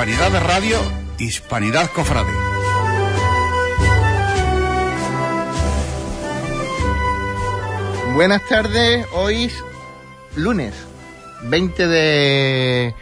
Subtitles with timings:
[0.00, 0.78] Hispanidad de Radio,
[1.18, 2.32] Hispanidad Cofrade.
[8.14, 9.64] Buenas tardes, hoy es
[10.36, 10.72] lunes
[11.42, 12.94] 20 de,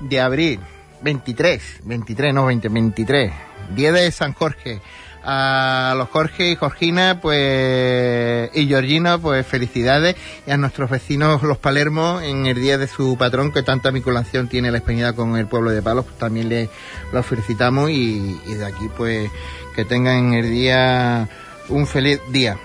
[0.00, 0.58] de abril,
[1.02, 3.32] 23, 23, no 20, 23,
[3.76, 4.80] día de San Jorge.
[5.24, 10.16] A los Jorge y Jorgina, pues, y Georgina, pues felicidades.
[10.46, 14.48] Y a nuestros vecinos, los Palermo, en el día de su patrón, que tanta vinculación
[14.48, 16.70] tiene la española con el pueblo de Palos, pues también le
[17.12, 19.30] los felicitamos y, y de aquí, pues,
[19.76, 21.28] que tengan el día
[21.68, 22.58] un feliz día.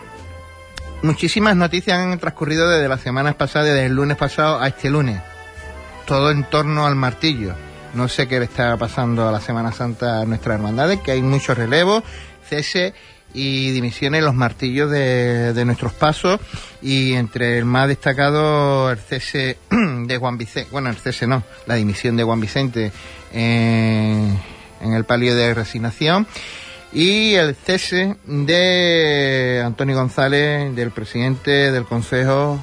[1.03, 5.21] Muchísimas noticias han transcurrido desde las semanas pasadas, desde el lunes pasado a este lunes.
[6.07, 7.53] Todo en torno al martillo.
[7.93, 11.21] No sé qué le está pasando a la Semana Santa a nuestras hermandades, que hay
[11.21, 12.03] muchos relevos,
[12.47, 12.93] cese
[13.33, 16.39] y dimisiones los martillos de, nuestros pasos
[16.81, 21.75] y entre el más destacado el cese de Juan Vicente, bueno el cese no, la
[21.75, 22.91] dimisión de Juan Vicente
[23.33, 24.39] en,
[24.81, 26.25] en el palio de resignación
[26.93, 32.59] y el cese de Antonio González, del presidente del Consejo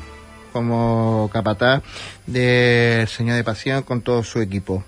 [0.52, 1.82] como capataz
[2.26, 4.84] del Señor de Pasión con todo su equipo.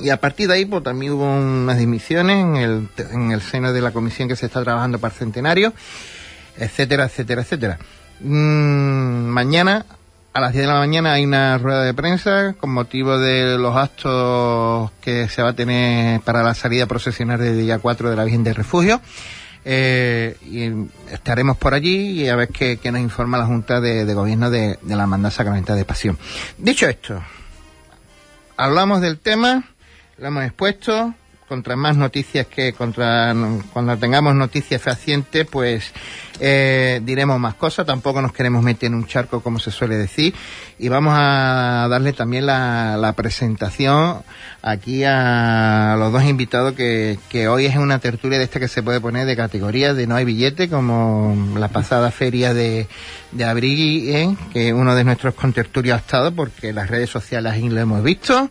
[0.00, 3.72] Y a partir de ahí, pues también hubo unas dimisiones en el, en el seno
[3.72, 5.72] de la comisión que se está trabajando para centenario,
[6.56, 7.78] etcétera, etcétera, etcétera.
[8.20, 9.86] Mm, mañana,
[10.32, 13.76] a las 10 de la mañana, hay una rueda de prensa con motivo de los
[13.76, 18.24] actos que se va a tener para la salida procesional del día 4 de la
[18.24, 19.00] Virgen del Refugio.
[19.64, 24.14] Eh, y estaremos por allí y a ver qué, qué nos informa la Junta de,
[24.14, 26.18] Gobierno de, de la Hermandad Sacramental de Pasión.
[26.56, 27.20] Dicho esto,
[28.56, 29.64] hablamos del tema,
[30.20, 31.14] lo hemos expuesto,
[31.48, 33.34] contra más noticias que contra
[33.72, 35.92] cuando tengamos noticias fehacientes, pues
[36.38, 37.86] eh, diremos más cosas.
[37.86, 40.32] Tampoco nos queremos meter en un charco, como se suele decir.
[40.78, 44.22] Y vamos a darle también la, presentación
[44.62, 48.82] aquí a los dos invitados que, que hoy es una tertulia de esta que se
[48.82, 52.86] puede poner de categoría de no hay billete, como la pasada feria de,
[53.32, 54.36] de abril, ¿eh?
[54.52, 58.48] que uno de nuestros contertulios ha estado, porque las redes sociales ahí lo hemos visto.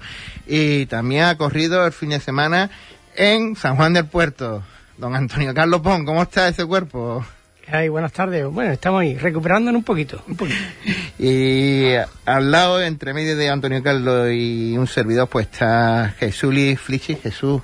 [0.52, 2.72] Y también ha corrido el fin de semana
[3.16, 4.64] en San Juan del Puerto.
[4.98, 7.24] Don Antonio Carlos Pon, ¿cómo está ese cuerpo?
[7.68, 8.46] Ay, buenas tardes.
[8.48, 10.58] Bueno, estamos ahí, recuperándonos un poquito, un poquito.
[11.20, 11.94] Y
[12.26, 17.62] al lado, entre medio de Antonio Carlos y un servidor, pues está Jesuli Flichi, Jesús,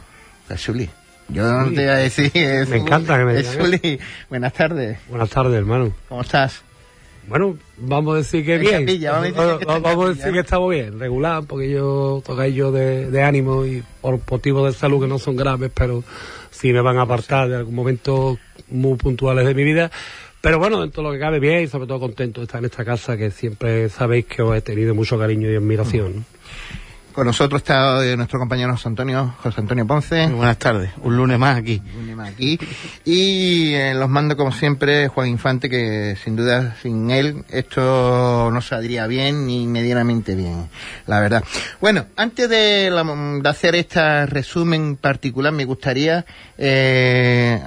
[0.48, 0.88] Jesuli.
[1.30, 4.00] Yo no te voy a decir Jesús, Me encanta que me Jesuli.
[4.30, 5.92] Buenas tardes, Buenas tardes, hermano.
[6.08, 6.65] ¿cómo estás?
[7.28, 8.86] Bueno, vamos a decir que En bien.
[8.86, 10.14] capilla, vamos a decir que está en Vamos a capilla.
[10.16, 14.72] decir que estamos bien, regular, porque yo toca yo de, de ánimo y por motivos
[14.72, 16.04] de salud que no son graves, pero
[16.52, 18.38] sí me van a apartar de algún momento
[18.70, 19.90] muy puntuales de mi vida.
[20.42, 22.66] Pero bueno, dentro de lo que cabe bien y sobre todo contento de estar en
[22.66, 26.24] esta casa que siempre sabéis que os he tenido mucho cariño y admiración.
[27.16, 30.28] Con nosotros está eh, nuestro compañero José Antonio, José Antonio Ponce.
[30.28, 31.82] Buenas tardes, un lunes más aquí.
[31.98, 32.60] Un más aquí.
[33.06, 38.60] Y en los mandos, como siempre, Juan Infante, que sin duda sin él esto no
[38.60, 40.68] saldría bien ni medianamente bien,
[41.08, 41.42] la verdad.
[41.80, 43.06] Bueno, antes de, la-
[43.42, 46.26] de hacer este resumen particular, me gustaría,
[46.58, 47.62] eh,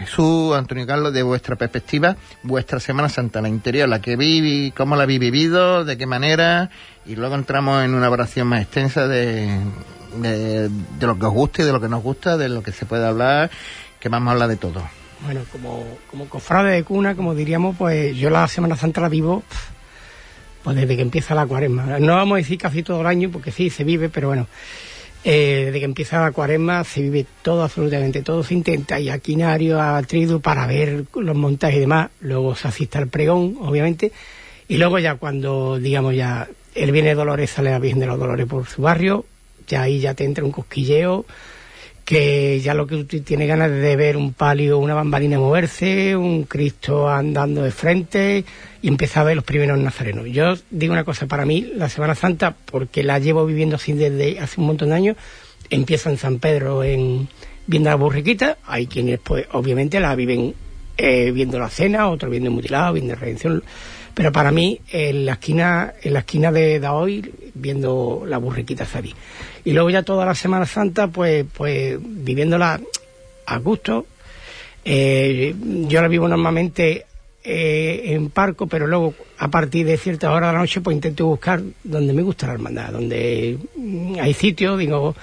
[0.00, 4.96] Jesús, Antonio Carlos, de vuestra perspectiva, vuestra Semana Santa, la interior, la que vi, cómo
[4.96, 6.70] la habéis vivido, de qué manera,
[7.08, 9.58] y luego entramos en una oración más extensa de,
[10.20, 10.70] de,
[11.00, 13.06] lo que os gusta y de lo que nos gusta, de lo que se puede
[13.06, 13.50] hablar,
[13.98, 14.82] que vamos a hablar de todo.
[15.24, 19.42] Bueno, como, como cofrade de cuna, como diríamos, pues yo la Semana Santa la vivo
[20.62, 21.98] pues desde que empieza la cuaresma.
[21.98, 24.46] No vamos a decir casi todo el año, porque sí, se vive, pero bueno,
[25.24, 28.42] eh, desde que empieza la cuaresma se vive todo, absolutamente todo.
[28.42, 32.10] Se intenta ir a quinario, a tridu, para ver los montajes y demás.
[32.20, 34.12] Luego se asiste al pregón, obviamente.
[34.68, 36.46] Y luego ya cuando, digamos, ya
[36.82, 39.24] el Viene de Dolores sale la Virgen de los Dolores por su barrio,
[39.66, 41.26] ya ahí ya te entra un cosquilleo
[42.08, 46.44] que ya lo que tú tienes ganas de ver un palio, una bambalina moverse, un
[46.44, 48.46] Cristo andando de frente
[48.80, 50.26] y empezar a ver los primeros nazarenos.
[50.30, 54.40] Yo digo una cosa, para mí la Semana Santa, porque la llevo viviendo así desde
[54.40, 55.16] hace un montón de años,
[55.68, 57.28] empieza en San Pedro en
[57.66, 60.54] viendo la burriquita, hay quienes pues obviamente la viven
[60.96, 63.62] eh, viendo la cena, otros viendo mutilado, viendo redención,
[64.18, 69.14] Pero para mí, en la esquina, en la esquina de, hoy, viendo la burriquita Zabi.
[69.64, 72.80] Y luego ya toda la Semana Santa, pues, pues viviéndola
[73.46, 74.06] a gusto.
[74.84, 75.54] Eh,
[75.86, 77.06] yo la vivo normalmente
[77.44, 81.24] eh, en Parco, pero luego a partir de ciertas horas de la noche pues intento
[81.26, 85.14] buscar donde me gusta la hermandad, donde mm, hay sitios, digo,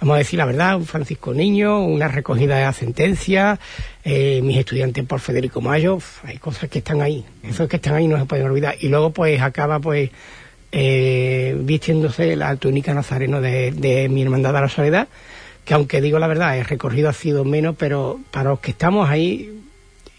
[0.00, 3.58] vamos a decir la verdad, un Francisco Niño, una recogida de sentencia,
[4.02, 8.08] eh, mis estudiantes por Federico Mayo, hay cosas que están ahí, esos que están ahí
[8.08, 8.76] no se pueden olvidar.
[8.80, 10.10] Y luego pues acaba pues
[10.72, 15.08] eh, vistiéndose la túnica nazareno de, de mi hermandad de la soledad,
[15.64, 19.08] que aunque digo la verdad, el recorrido ha sido menos, pero para los que estamos
[19.08, 19.60] ahí,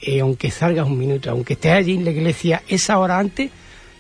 [0.02, 3.50] eh, aunque salgas un minuto, aunque estés allí en la iglesia esa hora antes,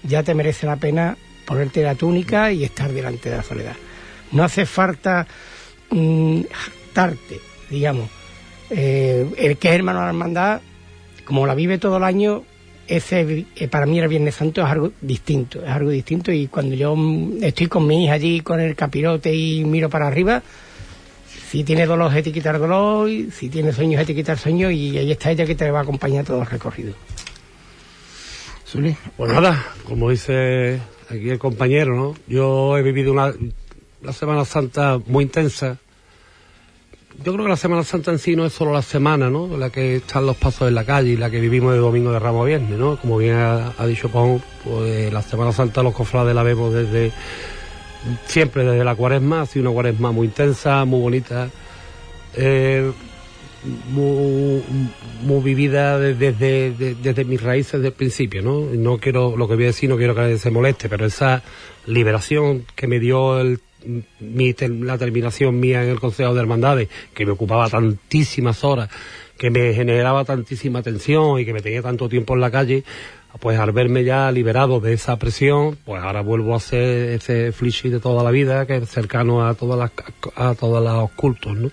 [0.04, 3.75] ya te merece la pena ponerte la túnica y estar delante de la soledad.
[4.31, 5.28] No hace falta
[5.92, 7.40] mm, jactarte,
[7.70, 8.10] digamos.
[8.70, 10.62] Eh, el que es hermano de la hermandad,
[11.26, 12.44] como la vive todo el año,
[12.88, 16.76] ese eh, para mí el Viernes Santo es algo distinto, es algo distinto y cuando
[16.76, 20.42] yo mm, estoy con mi hija allí con el capirote y miro para arriba,
[21.50, 24.98] si tiene dolor es de quitar dolor, si tiene sueños es de quitar sueños y
[24.98, 26.94] ahí está ella que te va a acompañar todo el recorrido.
[29.18, 30.80] Pues nada, como dice
[31.10, 32.16] aquí el compañero, ¿no?
[32.28, 33.34] Yo he vivido una,
[34.01, 35.77] una Semana Santa muy intensa.
[37.24, 39.57] Yo creo que la Semana Santa en sí no es solo la semana, ¿no?
[39.57, 42.19] La que están los pasos en la calle y la que vivimos de domingo de
[42.19, 42.98] Ramos a Viernes, ¿no?
[42.98, 47.12] Como bien ha, dicho Pon, pues la Semana Santa los cofrades la vemos desde
[48.25, 51.50] siempre desde la cuaresma, ha sido una cuaresma muy intensa, muy bonita,
[52.36, 52.92] eh,
[53.92, 54.63] muy,
[55.21, 58.62] muy vivida desde, desde, desde mis raíces del principio, ¿no?
[58.62, 61.44] No quiero, lo que voy a decir no quiero que se moleste, pero esa
[61.86, 63.59] liberación que me dio el,
[64.19, 68.89] mi, la terminación mía en el Consejo de Hermandades, que me ocupaba tantísimas horas,
[69.38, 72.83] que me generaba tantísima tensión y que me tenía tanto tiempo en la calle,
[73.39, 77.89] pues al verme ya liberado de esa presión, pues ahora vuelvo a ser ese flishi
[77.89, 79.92] de toda la vida, que es cercano a todas las,
[80.36, 81.72] a todos los cultos, ¿no?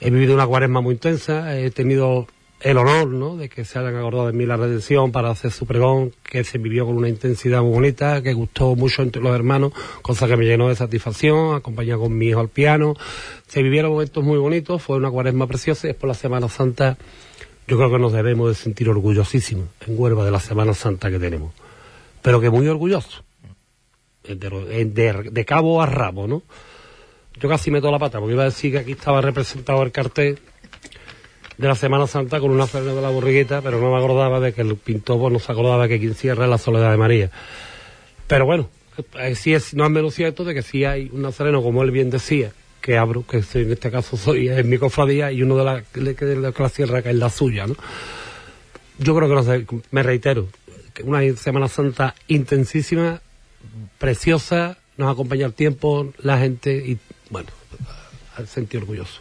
[0.00, 2.26] He vivido una cuaresma muy intensa, he tenido
[2.62, 3.36] el honor, ¿no?
[3.36, 6.58] De que se hayan acordado de mí la redención para hacer su pregón, que se
[6.58, 9.72] vivió con una intensidad muy bonita, que gustó mucho entre los hermanos,
[10.02, 12.94] cosa que me llenó de satisfacción, acompañado con mi hijo al piano.
[13.48, 16.96] Se vivieron momentos muy bonitos, fue una cuaresma preciosa y después la Semana Santa,
[17.66, 21.18] yo creo que nos debemos de sentir orgullosísimos en Huelva de la Semana Santa que
[21.18, 21.52] tenemos.
[22.22, 23.22] Pero que muy orgullosos.
[24.22, 26.42] De, de- de cabo a rabo, ¿no?
[27.40, 30.38] Yo casi meto la pata, porque iba a decir que aquí estaba representado el cartel
[31.58, 34.52] de la Semana Santa con una ferna de la borriguita, pero no me acordaba de
[34.52, 37.30] que el pintor pues, no se acordaba que quien cierra es la soledad de María.
[38.26, 38.68] Pero bueno,
[39.18, 41.90] eh, sí es, no es menos cierto de que sí hay un nazareno, como él
[41.90, 45.64] bien decía, que abro, que en este caso soy en mi cofradía, y uno de
[45.64, 47.76] la, que, que de la sierra que es la suya, ¿no?
[48.98, 50.48] Yo creo que no sé, me reitero,
[50.92, 53.20] que una Semana Santa intensísima,
[53.98, 56.98] preciosa, nos acompaña el tiempo, la gente, y
[57.30, 57.48] bueno,
[58.36, 59.20] al sentir orgulloso.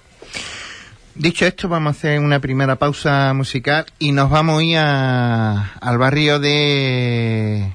[1.14, 5.74] Dicho esto, vamos a hacer una primera pausa musical y nos vamos a ir a-
[5.82, 7.74] al barrio de,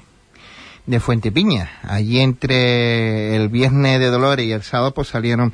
[0.87, 1.69] de Fuente Piña.
[1.83, 5.53] Allí entre el viernes de Dolores y el sábado pues salieron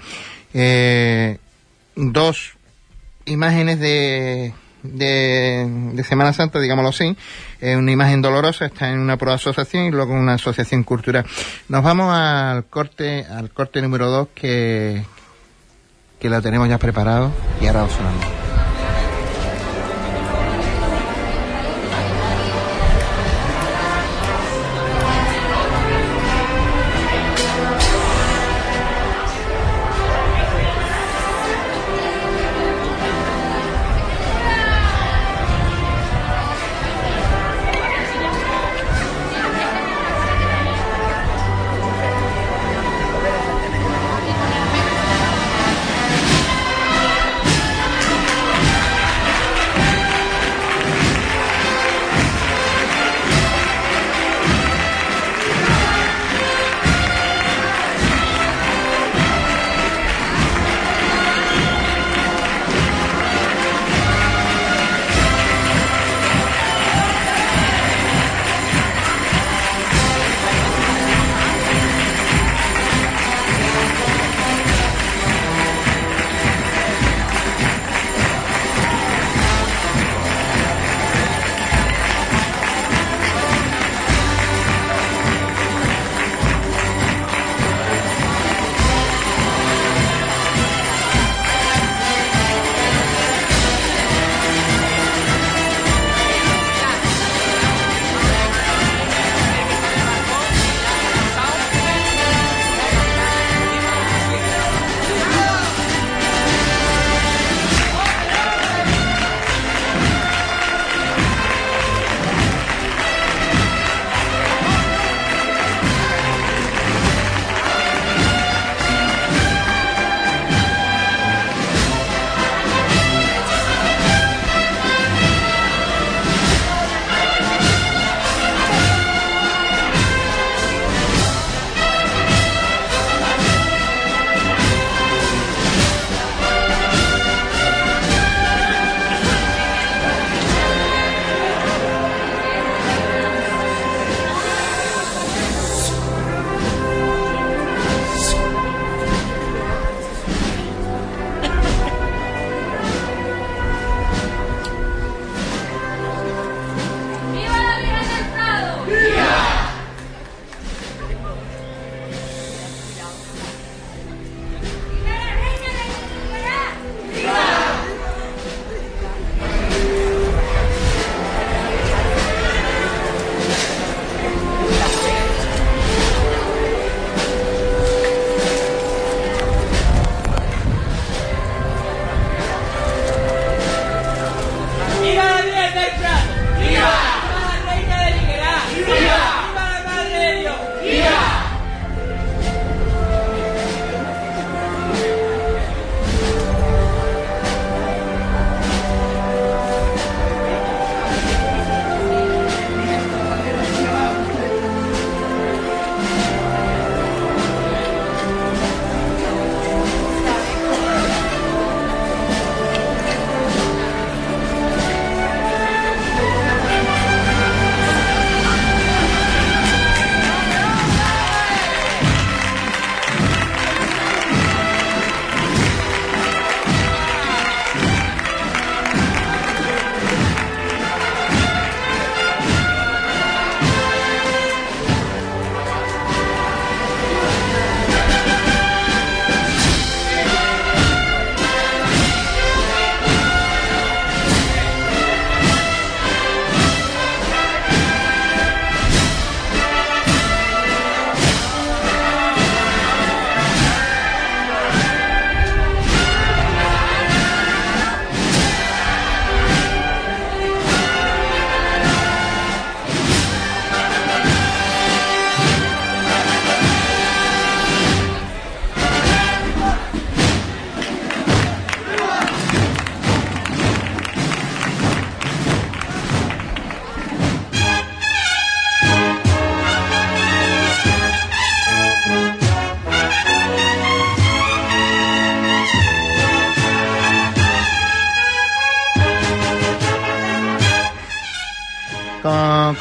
[0.54, 1.40] eh,
[1.96, 2.54] dos
[3.26, 4.54] imágenes de,
[4.84, 7.18] de, Semana Santa, digámoslo así.
[7.62, 11.26] Una imagen dolorosa está en una pro asociación y luego una asociación cultural.
[11.68, 15.04] Nos vamos al corte, al corte número dos que,
[16.24, 18.43] que lo tenemos ya preparado y ahora lo sonamos.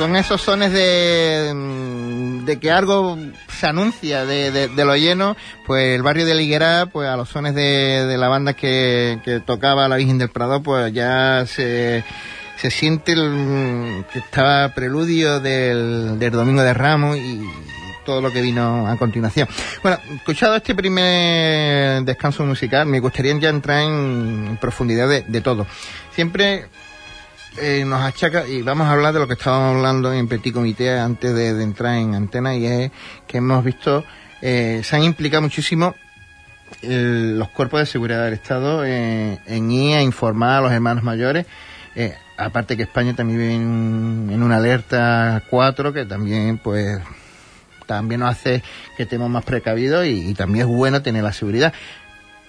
[0.02, 3.16] Con, esos sones de, mm, de que algo
[3.49, 7.28] se anuncia de, de- de lo lleno, pues el barrio de Liguera, pues a los
[7.28, 12.04] sones de, de la banda que, tocaba la Virgen del Prado, pues ya se,
[12.56, 17.40] se siente el, que estaba preludio del, del Domingo de Ramos y
[18.04, 19.47] todo lo que vino a continuación.
[19.82, 25.40] Bueno, escuchado este primer descanso musical, me gustaría ya entrar en, en profundidad de, de
[25.40, 25.66] todo.
[26.12, 26.66] Siempre
[27.59, 30.99] eh, nos achaca, y vamos a hablar de lo que estábamos hablando en Petit Comité
[30.99, 32.90] antes de, entrar en antena, y es
[33.26, 34.04] que hemos visto,
[34.40, 35.94] eh, se han implicado muchísimo
[36.82, 41.04] el- los cuerpos de seguridad del Estado eh, en ir a informar a los hermanos
[41.04, 41.47] mayores.
[41.94, 46.99] Eh, aparte que España también vive en, una alerta 4 que también pues
[47.87, 48.62] también nos hace
[48.97, 51.75] que estemos más precavidos y también es bueno tener la seguridad.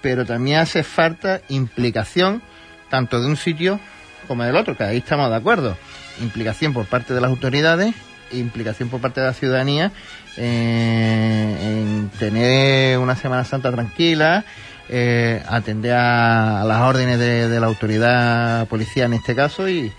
[0.00, 2.42] Pero también hace falta implicación
[2.88, 3.78] tanto de un sitio
[4.26, 5.76] como del otro, que ahí estamos de acuerdo.
[6.20, 7.94] Implicación por parte de las autoridades,
[8.32, 9.92] implicación por parte de la ciudadanía
[10.36, 14.44] eh, en tener una Semana Santa tranquila,
[14.88, 19.92] eh, atender a, las órdenes de, la autoridad policial en este caso y,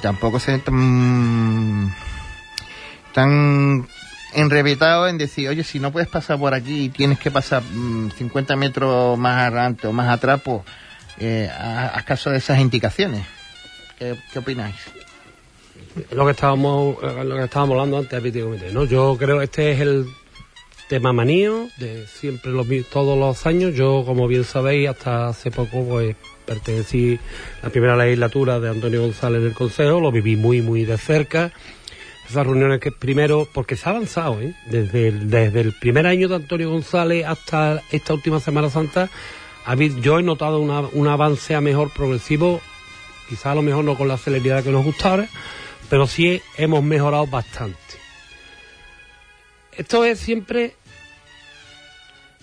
[0.00, 1.92] tampoco ser tan,
[3.12, 3.88] tan
[4.32, 8.12] enrevetados en decir, oye, si no puedes pasar por aquí y tienes que pasar mm,
[8.12, 10.60] 50 metros más adelante o más atrás, pues
[11.20, 13.26] eh, haz haz caso de esas indicaciones.
[13.98, 14.74] ¿Qué, opináis?
[16.12, 18.84] lo que estábamos eh, lo que estábamos hablando antes ¿no?
[18.84, 20.06] Yo creo este es el
[20.88, 23.74] tema manío de siempre los todos los años.
[23.74, 27.18] Yo, como bien sabéis, hasta hace poco pues pertenecí
[27.62, 31.52] a la primera legislatura de Antonio González del Consejo, lo viví muy muy de cerca.
[32.28, 34.54] Esas reuniones que primero, porque se ha avanzado, ¿eh?
[34.66, 39.10] desde, el, desde el primer año de Antonio González hasta esta última Semana Santa,
[40.00, 42.60] yo he notado una- un avance a mejor progresivo,
[43.28, 45.28] quizá a lo mejor no con la celeridad que nos gustara,
[45.88, 47.78] pero sí hemos mejorado bastante.
[49.76, 50.74] Esto es siempre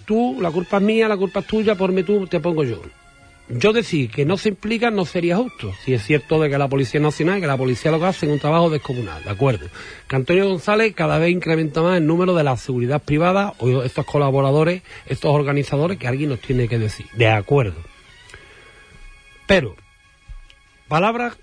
[0.06, 2.82] tú, la culpa es mía, la culpa es tuya, por mí tú, te pongo yo.
[3.50, 5.74] Yo decir que no se implican no sería justo.
[5.86, 8.70] Si es cierto de que la Policía Nacional, que la Policía Local hacen un trabajo
[8.70, 9.68] descomunal, ¿de acuerdo?
[10.08, 14.06] Que Antonio González cada vez incrementa más el número de la seguridad privada o estos
[14.06, 17.06] colaboradores, estos organizadores que alguien nos tiene que decir.
[17.14, 17.82] De acuerdo.
[19.46, 19.78] Pero,
[20.90, 21.38] palabras,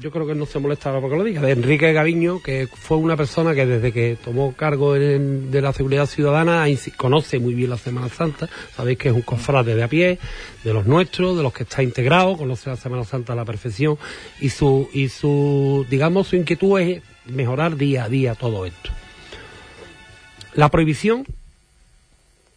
[0.00, 2.96] yo creo que no se molesta ahora porque lo diga, de Enrique Gaviño, que fue
[2.98, 7.78] una persona que desde que tomó cargo de la seguridad ciudadana conoce muy bien la
[7.78, 10.20] Semana Santa, sabéis que es un cofrade de a pie,
[10.62, 13.98] de los nuestros, de los que está integrado, conoce la Semana Santa a la perfección
[14.40, 18.90] y su, y su, digamos, su inquietud es mejorar día a día todo esto.
[20.54, 21.26] La prohibición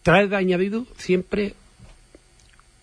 [0.04, 1.56] trae de añadido siempre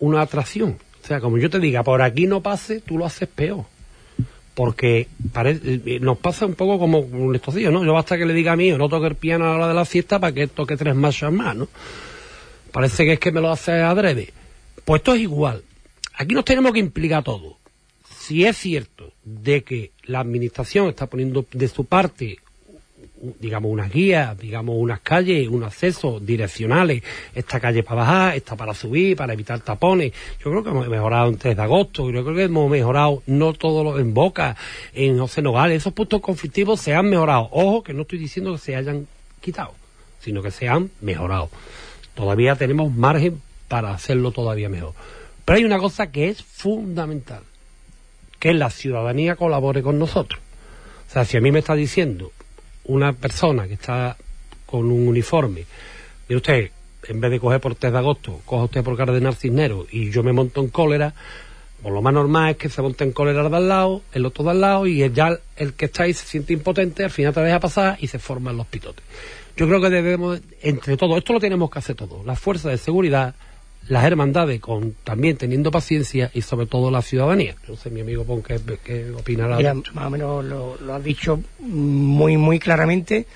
[0.01, 0.79] una atracción.
[1.03, 3.65] O sea, como yo te diga, por aquí no pase, tú lo haces peor.
[4.59, 5.07] Porque
[5.45, 7.85] eh, nos pasa un poco como con estos días, ¿no?
[7.85, 9.75] Yo basta que le diga a mí, no toque el piano a la hora de
[9.75, 11.69] la fiesta para que toque tres marchas más, ¿no?
[12.73, 14.33] Parece que es que me lo hace adrede.
[14.85, 15.63] Pues esto es igual.
[16.15, 17.55] Aquí nos tenemos que implicar todos.
[18.19, 22.39] Si es cierto de que la administración está poniendo de su parte
[23.39, 27.03] digamos, unas guías, digamos, unas calles, unos accesos direccionales,
[27.35, 30.13] esta calle para bajar, esta para subir, para evitar tapones.
[30.43, 33.53] Yo creo que hemos mejorado en 3 de agosto, yo creo que hemos mejorado no
[33.53, 34.57] todo lo en Boca,
[34.93, 37.49] en José Nogales, esos puntos conflictivos se han mejorado.
[37.53, 39.07] Ojo, que no estoy diciendo que se hayan
[39.41, 39.75] quitado,
[40.21, 41.51] sino que se han mejorado.
[42.15, 44.95] Todavía tenemos margen para hacerlo todavía mejor.
[45.45, 47.43] Pero hay una cosa que es fundamental,
[48.39, 50.41] que la ciudadanía colabore con nosotros.
[51.09, 52.33] O sea, si a mí me está diciendo
[52.89, 54.17] una persona que está
[54.67, 55.65] con un uniforme,
[56.29, 56.71] mire usted,
[57.07, 60.23] en vez de coger por 3 de agosto, coja usted por Cardenal Cisneros y yo
[60.23, 61.15] me monto en cólera,
[61.81, 64.27] pues lo más normal es que se monte en cólera el de al lado, el
[64.27, 67.33] otro de al lado, y ya el que está ahí se siente impotente, al final
[67.33, 69.05] te deja pasar y se forman los pitotes.
[69.57, 72.79] Yo creo que debemos, entre todos, esto lo tenemos que hacer todos, las fuerzas de
[72.79, 73.35] seguridad,
[73.89, 77.57] las hermandades, con también teniendo paciencia y sobre todo la ciudadanía.
[77.67, 79.57] No sé, mi amigo Pon, ¿qué, qué opinará?
[79.57, 83.27] Mira, más o menos lo, lo has dicho muy, muy claramente,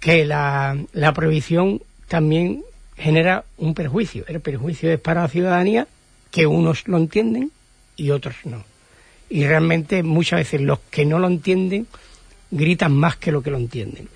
[0.00, 2.62] que la, la prohibición también
[2.96, 4.24] genera un perjuicio.
[4.28, 5.86] El perjuicio es para la ciudadanía,
[6.30, 7.50] que unos lo entienden
[7.96, 8.64] y otros no.
[9.28, 11.86] Y realmente muchas veces los que no lo entienden
[12.50, 14.08] gritan más que lo que lo entienden.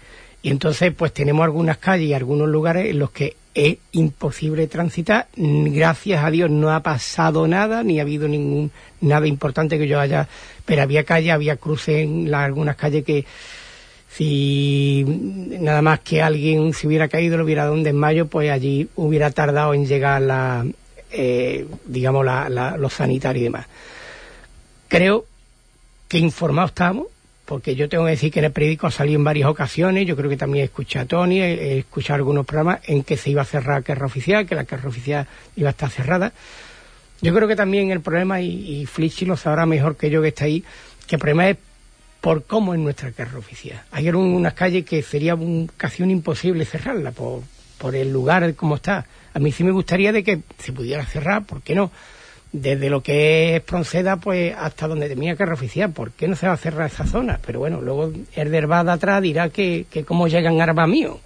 [0.42, 5.26] Y entonces pues tenemos algunas calles y algunos lugares en los que es imposible transitar.
[5.36, 9.98] Gracias a Dios no ha pasado nada, ni ha habido ningún nada importante que yo
[10.00, 10.28] haya...
[10.64, 13.24] Pero había calles, había cruces en la- algunas calles que
[14.12, 18.88] si nada más que alguien se hubiera caído, lo hubiera dado un desmayo, pues allí
[18.96, 20.64] hubiera tardado en llegar la,
[21.10, 23.66] eh, digamos, la- la- los sanitarios y demás.
[24.88, 25.24] Creo
[26.08, 27.06] que informados estamos,
[27.50, 30.14] porque yo tengo que decir que en el periódico ha salido en varias ocasiones, yo
[30.14, 33.42] creo que también escuché a Tony, he, he escuchado algunos programas en que se iba
[33.42, 36.32] a cerrar la guerra oficial, que la guerra oficial iba a estar cerrada.
[37.20, 40.44] Yo creo que también el problema, y, y lo sabrá mejor que yo que está
[40.44, 40.62] ahí,
[41.08, 41.56] que el problema es
[42.20, 43.82] por cómo es nuestra guerra oficial.
[43.90, 47.42] Hay un- unas calles que sería un, casi un imposible cerrarla por,
[47.78, 49.06] por el lugar como está.
[49.34, 51.90] A mí sí me gustaría de que se pudiera cerrar, ¿por qué no?
[52.52, 56.48] Desde lo que es Pronceda pues hasta donde tenía guerra oficial, ¿por qué no se
[56.48, 57.38] va a cerrar esa zona?
[57.46, 58.58] Pero bueno, luego el de
[58.92, 61.18] atrás dirá que, que cómo llegan armas míos.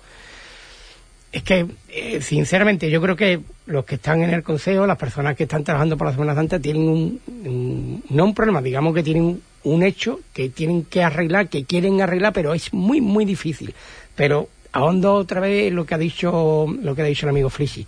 [1.32, 5.34] Es que, eh, sinceramente, yo creo que los que están en el Consejo, las personas
[5.34, 9.40] que están trabajando por la Semana Santa, tienen un, no un problema, digamos que tienen
[9.64, 13.74] un, hecho que tienen que arreglar, que quieren arreglar, pero es muy, muy difícil.
[14.14, 17.84] Pero ahondo otra vez lo que ha dicho, lo que ha dicho el amigo Frisi,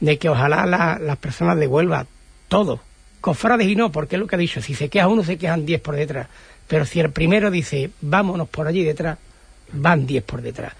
[0.00, 2.06] de que ojalá la- las personas devuelvan
[2.48, 2.80] todo,
[3.20, 5.66] cofrades y no, porque es lo que ha dicho, si se queja uno, se quejan
[5.66, 6.28] diez por detrás.
[6.66, 9.18] Pero si el primero dice, vámonos por allí detrás,
[9.72, 10.72] van diez por detrás.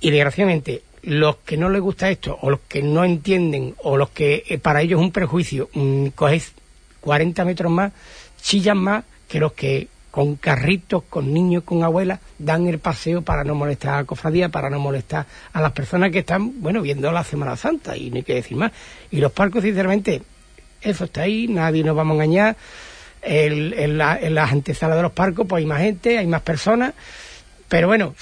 [0.00, 4.10] Y desgraciadamente, los que no les gusta esto, o los que no entienden, o los
[4.10, 6.52] que eh, para ellos es un prejuicio, mm, coges
[7.00, 7.92] 40 metros más,
[8.40, 13.44] chillan más que los que con carritos, con niños, con abuelas, dan el paseo para
[13.44, 17.10] no molestar a la cofradía, para no molestar a las personas que están, bueno, viendo
[17.10, 18.72] la Semana Santa, y no hay que decir más.
[19.10, 20.20] Y los parcos, sinceramente,
[20.82, 22.56] eso está ahí, nadie nos vamos a engañar.
[23.24, 26.92] En, la- en las antesalas de los parcos, pues hay más gente, hay más personas,
[27.68, 28.16] pero bueno,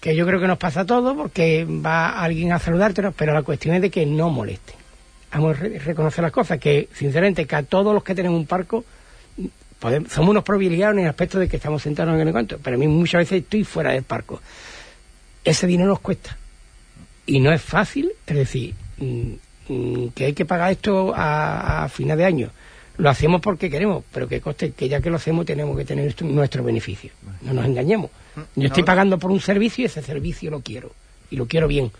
[0.00, 3.42] que yo creo que nos pasa a todos porque va alguien a saludarte, pero la
[3.42, 4.72] cuestión es de que no moleste.
[5.32, 8.46] Vamos a re- reconocer las cosas, que sinceramente que a todos los que tenemos un
[8.46, 8.84] parco
[10.08, 12.78] somos unos privilegiados en el aspecto de que estamos sentados en el encuentro, pero a
[12.78, 14.42] mí muchas veces estoy fuera del parco.
[15.44, 16.36] Ese dinero nos cuesta.
[17.24, 19.32] Y no es fácil, es decir, mm,
[20.14, 22.50] que hay que pagar esto a, a final de año.
[22.98, 26.06] Lo hacemos porque queremos, pero que coste que ya que lo hacemos tenemos que tener
[26.08, 27.10] esto- nuestro beneficio.
[27.42, 28.10] No nos engañemos.
[28.56, 30.92] Yo estoy pagando por un servicio y ese servicio lo quiero.
[31.30, 31.90] Y lo quiero bien.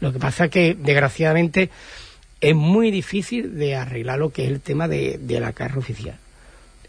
[0.00, 1.70] Lo que pasa es que, desgraciadamente,
[2.40, 6.16] es muy difícil de arreglar lo que es el tema de, de la carga oficial.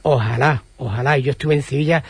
[0.01, 1.17] Ojalá, ojalá.
[1.17, 2.03] Yo estuve en Sevilla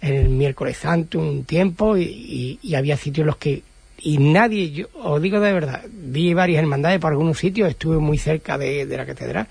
[0.00, 3.62] el miércoles santo un tiempo y, y- y había sitios en los que
[4.02, 8.18] y nadie, yo os digo de verdad, vi varias hermandades por algunos sitios, estuve muy
[8.18, 9.46] cerca de, de la catedral,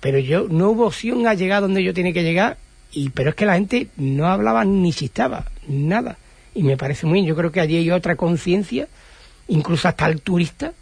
[0.00, 2.56] pero yo no hubo opción a llegar donde yo tenía que llegar,
[2.92, 6.16] y pero es que la gente no hablaba ni chistaba, nada.
[6.54, 8.88] Y me parece muy bien, yo creo que allí hay otra conciencia,
[9.48, 10.72] incluso hasta el turista,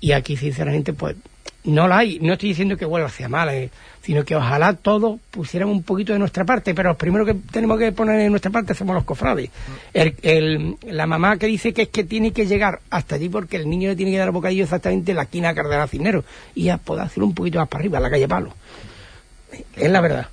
[0.00, 1.16] y aquí sinceramente pues
[1.64, 2.18] no la hay.
[2.20, 3.70] No estoy diciendo que vuelva hacia mal, eh,
[4.02, 7.92] sino que ojalá todos pusiéramos un poquito de nuestra parte, pero primero que tenemos que
[7.92, 9.50] poner de nuestra parte somos los cofrades.
[9.92, 13.56] El- el- la mamá que dice que es que tiene que llegar hasta allí porque
[13.56, 16.64] el niño le tiene que dar bocadillo exactamente en la esquina de Cardenal Cisneros y
[16.64, 18.54] ya poder hacerlo un poquito más para arriba, a la calle Palo.
[19.76, 20.28] Es la verdad.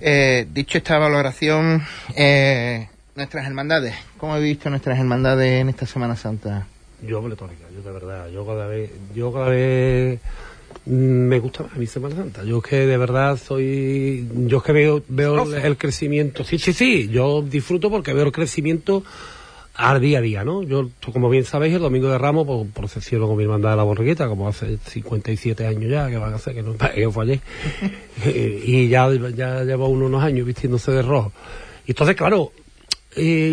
[0.00, 1.82] Eh, dicho esta valoración,
[2.14, 6.66] eh, nuestras hermandades, ¿cómo habéis visto nuestras hermandades en esta Semana Santa?
[7.06, 10.20] Yo pletórica, yo de verdad, yo cada vez, yo cada vez
[10.86, 12.44] mm, me gusta más mi Semana Santa.
[12.44, 16.44] Yo es que de verdad soy, yo es que veo, veo el, el crecimiento.
[16.44, 19.02] Sí, sí, sí, yo disfruto porque veo el crecimiento
[19.76, 20.62] al día a día, ¿no?
[20.62, 23.82] Yo, como bien sabéis, el domingo de Ramos, pues, procesiono con mi hermandad de la
[23.82, 27.40] borreguita, como hace 57 años ya, que van a hacer, que no que fue ayer.
[28.24, 31.32] Y ya, ya llevo uno- unos años vistiéndose de rojo.
[31.86, 32.52] Y entonces, claro,
[33.16, 33.52] eh,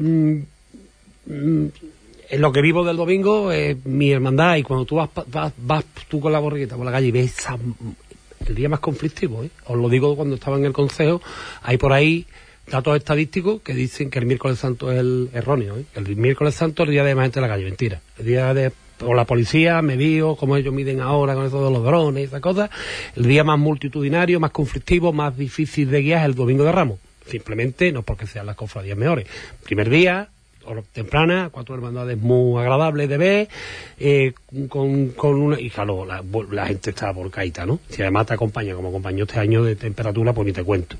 [1.25, 1.65] mm,
[2.37, 6.19] lo que vivo del domingo es mi hermandad y cuando tú vas, vas, vas tú
[6.19, 7.57] con la borriquita por la calle y ves esa-
[8.47, 9.49] el día más conflictivo, ¿eh?
[9.67, 11.21] os lo digo cuando estaba en el consejo,
[11.61, 12.25] hay por ahí
[12.67, 15.85] datos estadísticos que dicen que el miércoles santo es el erróneo, ¿eh?
[15.95, 18.53] el miércoles santo es el día de más gente en la calle, mentira, el día
[18.53, 22.21] de por la policía, me vio como ellos miden ahora con eso de los drones
[22.21, 22.69] y esas cosas,
[23.15, 26.99] el día más multitudinario, más conflictivo, más difícil de guiar es el domingo de Ramos.
[27.27, 29.27] Simplemente no porque sean las cofradías mejores.
[29.63, 30.29] Primer día,
[30.91, 33.49] temprana, cuatro hermandades muy agradables de ver,
[33.99, 34.33] eh,
[34.69, 37.79] con, con una, y claro, la, gente está por caíta, ¿no?
[37.89, 40.95] Si además te acompaña, como acompañó este año de temperatura, pues ni te cuento.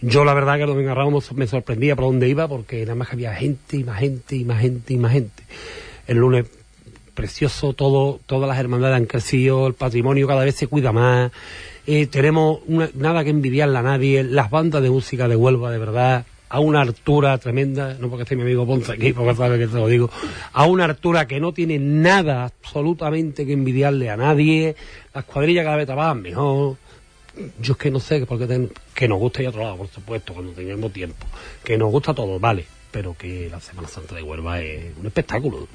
[0.00, 3.12] Yo la verdad que el domingo Ramos me sorprendía por dónde iba, porque nada más
[3.12, 5.42] había gente y más gente y más gente y más gente.
[6.06, 6.46] El lunes
[7.14, 11.30] precioso, todo, todas las hermandades han crecido, el patrimonio cada vez se cuida más,
[11.86, 15.78] eh, tenemos una- nada que envidiarle a nadie, las bandas de música de Huelva, de
[15.78, 19.66] verdad, a una altura tremenda, no porque esté mi amigo Ponce aquí, porque sabe que
[19.66, 20.10] te lo digo,
[20.52, 24.76] a una altura que no tiene nada absolutamente que envidiarle a nadie,
[25.14, 26.76] las cuadrillas cada vez trabajan mejor,
[27.58, 30.34] yo es que no sé, porque ten- que nos gusta a otro lado, por supuesto,
[30.34, 31.24] cuando tengamos tiempo,
[31.64, 35.66] que nos gusta todo, vale, pero que la Semana Santa de Huelva es un espectáculo.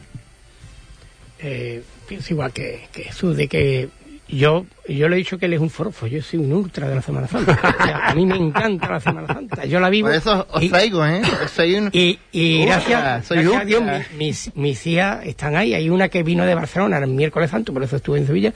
[1.39, 3.89] eh, pienso igual que, que Jesús, de que
[4.29, 6.95] yo, yo le he dicho que él es un forofo, yo soy un ultra de
[6.95, 7.53] la Semana Santa.
[7.79, 9.65] O sea, a mí me encanta la Semana Santa.
[9.65, 10.07] Yo la vivo.
[10.09, 11.21] Por eso os y- traigo, ¿eh?
[11.53, 11.89] Soy un...
[11.93, 13.83] Y, y Ultra, gracias, soy gracias a Dios,
[14.17, 15.73] mis, mis hijas están ahí.
[15.73, 18.53] Hay una que vino de Barcelona el miércoles santo, por eso estuve en Sevilla.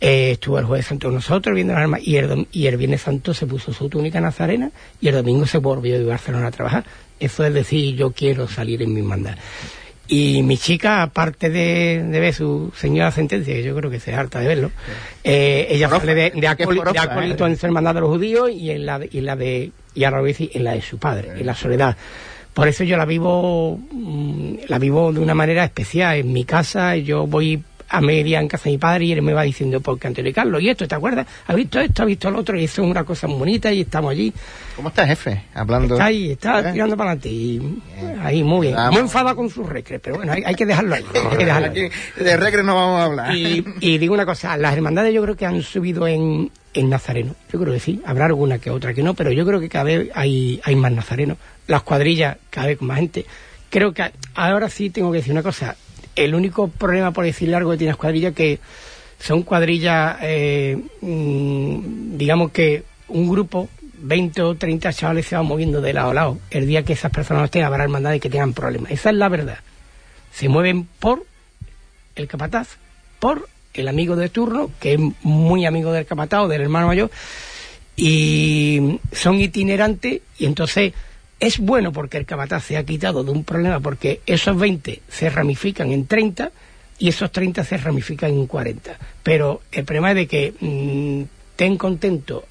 [0.00, 3.02] Eh, estuvo el jueves santo con nosotros viendo las armas y el, y el viernes
[3.02, 6.84] santo se puso su túnica nazarena y el domingo se volvió de Barcelona a trabajar.
[7.20, 9.36] Eso es decir, yo quiero salir en mi mandad.
[10.08, 14.12] Y mi chica, aparte de, de ver su señora sentencia, que yo creo que se
[14.14, 14.70] harta de verlo,
[15.24, 17.50] eh, ella Forofa, sale de, de, que acoli- forofa, de acólito eh.
[17.52, 20.30] en hermandad de los judíos y en la de, y la de y ahora voy
[20.30, 21.96] a decir, en la de su padre, en la soledad.
[22.52, 26.16] Por eso yo la vivo, mm, la vivo de una manera especial.
[26.18, 29.34] En mi casa, yo voy a media en casa de mi padre y él me
[29.34, 31.26] va diciendo, porque Antonio y Carlos, y esto, ¿te acuerdas?
[31.46, 32.02] ¿Has visto esto?
[32.02, 32.58] ¿Has visto lo otro?
[32.58, 34.32] Y eso es una cosa muy bonita y estamos allí.
[34.74, 35.42] ¿Cómo estás, jefe?
[35.52, 35.94] Hablando...
[35.94, 36.72] Está ahí, está ¿Eh?
[36.72, 37.28] tirando para adelante.
[37.28, 37.82] Y
[38.22, 38.76] ahí, muy bien.
[38.76, 38.92] Vamos.
[38.92, 41.04] Muy enfadado con sus recres, pero bueno, hay, hay que dejarlo ahí.
[41.14, 41.90] Hay que dejarlo ahí.
[42.16, 43.36] De regre no vamos a hablar.
[43.36, 47.34] Y, y digo una cosa, las hermandades yo creo que han subido en, en Nazareno.
[47.52, 49.84] Yo creo que sí, habrá alguna que otra que no, pero yo creo que cada
[49.84, 51.36] vez hay, hay más nazarenos.
[51.66, 53.26] Las cuadrillas, cada vez con más gente.
[53.68, 55.76] Creo que ahora sí tengo que decir una cosa.
[56.14, 58.60] El único problema, por decirle algo, que tiene las cuadrillas que
[59.18, 65.80] son cuadrillas, eh, mm, digamos que un grupo, 20 o 30 chavales se van moviendo
[65.80, 66.38] de lado a lado.
[66.50, 68.90] El día que esas personas estén, habrá hermandades que tengan problemas.
[68.90, 69.58] Esa es la verdad.
[70.32, 71.24] Se mueven por
[72.16, 72.78] el capataz
[73.20, 77.10] por el amigo de turno, que es muy amigo del capataz o del hermano mayor,
[77.96, 80.92] y son itinerantes, y entonces
[81.42, 85.28] es bueno porque el capataz se ha quitado de un problema, porque esos 20 se
[85.28, 86.52] ramifican en 30
[87.00, 88.96] y esos 30 se ramifican en 40.
[89.24, 91.22] Pero el problema es de que mm,
[91.56, 92.44] ten contento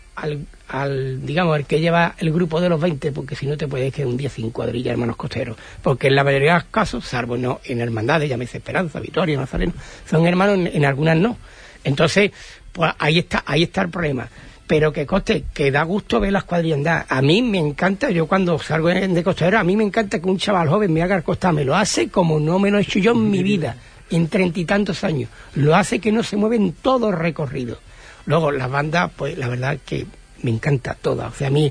[0.68, 3.94] al, digamos, el que lleva el grupo de los 20, porque si no te puedes
[3.94, 5.56] quedar un día sin cuadrilla, hermanos costeros.
[5.82, 9.72] Porque en la mayoría de los casos, salvo no, en hermandades, llámese Esperanza, Victoria, Nazareno,
[10.10, 11.38] son hermanos, en, en algunas no.
[11.86, 12.32] Entonces,
[12.74, 14.28] pues ahí está, ahí está el problema.
[14.72, 17.06] Pero que coste, que da gusto ver las cuadrillas andar.
[17.10, 20.30] A mí me encanta, yo cuando salgo de de costero, a mí me encanta que
[20.30, 22.82] un chaval joven me haga el costal, me lo hace como no me lo he
[22.82, 23.76] hecho yo en mi vida,
[24.12, 25.30] en treinta y tantos años.
[25.56, 27.80] Lo hace que no se mueven todo el recorrido.
[28.26, 30.06] Luego, las bandas, pues la verdad que
[30.42, 31.34] me encanta todas.
[31.34, 31.70] O sea, a mí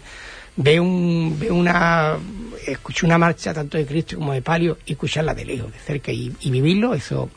[0.57, 2.19] veo, un, veo una,
[2.67, 6.13] escucho una marcha tanto de Cristo como de Palio y escucharla de lejos, de cerca
[6.13, 7.31] y, y vivirlo, eso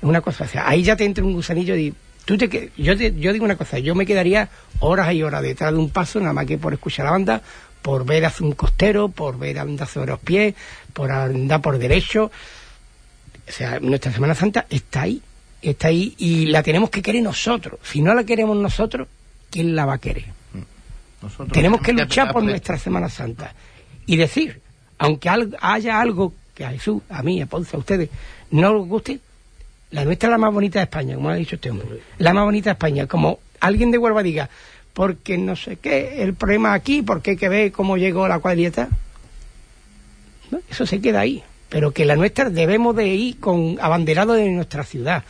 [0.00, 0.44] es una cosa.
[0.44, 1.92] O sea, ahí ya te entra un gusanillo y
[2.28, 5.72] tú te, yo, te- yo digo una cosa, yo me quedaría horas y horas detrás
[5.72, 7.40] de un paso, nada más que por escuchar la banda,
[7.80, 10.54] por ver hacia un costero, por ver andar sobre los pies,
[10.92, 12.30] por andar por derecho.
[13.48, 15.22] O sea, nuestra Semana Santa está ahí,
[15.62, 17.80] está ahí y la tenemos que querer nosotros.
[17.82, 19.08] Si no la queremos nosotros,
[19.50, 20.26] ¿quién la va a querer?
[21.22, 23.54] Nosotros Tenemos que luchar por nuestra Semana Santa
[24.04, 24.60] y decir,
[24.98, 25.30] aunque
[25.62, 28.10] haya algo que a Jesús, a mí, a Ponce, a ustedes,
[28.50, 29.18] no les guste,
[29.90, 32.00] la nuestra es la más bonita de España, como ha dicho este hombre.
[32.18, 33.06] La más bonita de España.
[33.06, 34.50] Como alguien de Huelva diga,
[34.92, 38.88] porque no sé qué, el problema aquí, porque hay que ver cómo llegó la cuadrilleta.
[40.50, 41.42] No, Eso se queda ahí.
[41.68, 45.22] Pero que la nuestra debemos de ir con abanderado de nuestra ciudad.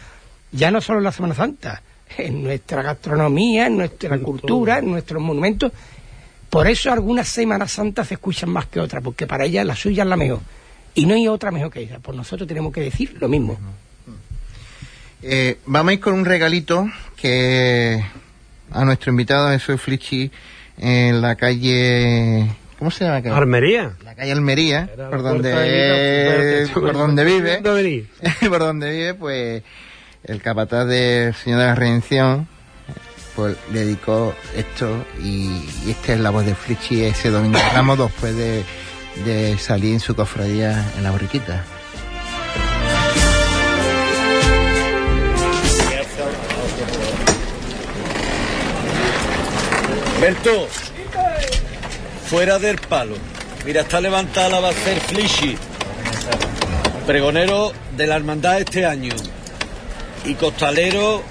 [0.52, 1.82] Ya no solo en la Semana Santa,
[2.16, 5.72] en nuestra gastronomía, en nuestra cultura, en nuestros monumentos.
[6.48, 10.04] Por eso algunas Semanas Santas se escuchan más que otras, porque para ellas la suya
[10.04, 10.40] es la mejor.
[10.94, 11.98] Y no hay otra mejor que ella.
[11.98, 13.58] Por nosotros tenemos que decir lo mismo.
[15.22, 18.04] Eh, vamos a ir con un regalito que
[18.70, 20.30] a nuestro invitado Jesús Flichi
[20.78, 22.46] en la calle...
[22.78, 23.36] ¿Cómo se llama?
[23.36, 23.96] Armería.
[24.04, 27.60] La calle Almería, Era por donde, de por donde vive.
[28.48, 29.62] Por donde vive, pues
[30.22, 32.46] el capataz del Señor de la Redención
[33.34, 37.68] pues le dedicó esto y, y esta es la voz de Flichi ese domingo de
[37.70, 38.64] Ramos después de,
[39.24, 41.64] de salir en su cofradía en la borriquita.
[50.20, 50.66] Berto,
[52.28, 53.14] fuera del palo.
[53.64, 55.56] Mira, está levantada la va a ser Flishy,
[57.06, 59.14] pregonero de la hermandad este año
[60.24, 61.22] y costalero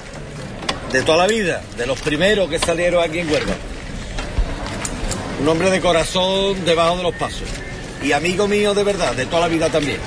[0.91, 3.53] de toda la vida, de los primeros que salieron aquí en Huelva.
[5.41, 7.47] Un hombre de corazón debajo de los pasos
[8.03, 9.99] y amigo mío de verdad, de toda la vida también.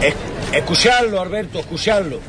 [0.00, 0.14] Es-
[0.56, 2.20] escucharlo, Alberto, escucharlo.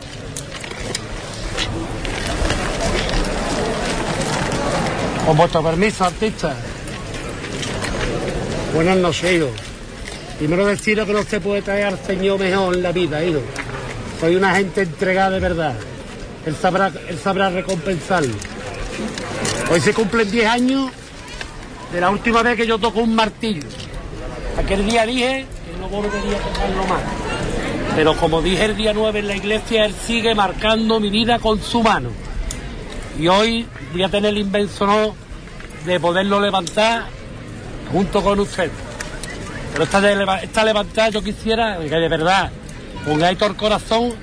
[5.25, 6.55] Con vuestro permiso, artista.
[8.73, 9.49] Buenas noches, hijo.
[10.39, 13.41] Primero deciros que no se puede traer al Señor mejor en la vida, hijo.
[14.19, 15.75] Soy una gente entregada de verdad.
[16.45, 18.33] Él sabrá, él sabrá recompensarlo.
[19.71, 20.89] Hoy se cumplen 10 años
[21.93, 23.67] de la última vez que yo toco un martillo.
[24.57, 27.01] Aquel día dije que no volvería a tocarlo más.
[27.95, 31.61] Pero como dije el día 9 en la iglesia, Él sigue marcando mi vida con
[31.61, 32.09] su mano.
[33.21, 35.13] Y hoy voy a tener el inmenso honor
[35.85, 37.03] de poderlo levantar
[37.91, 38.71] junto con usted.
[39.71, 42.49] Pero esta, de leva- esta levantada yo quisiera que de verdad
[43.05, 44.15] pongáis todo el corazón,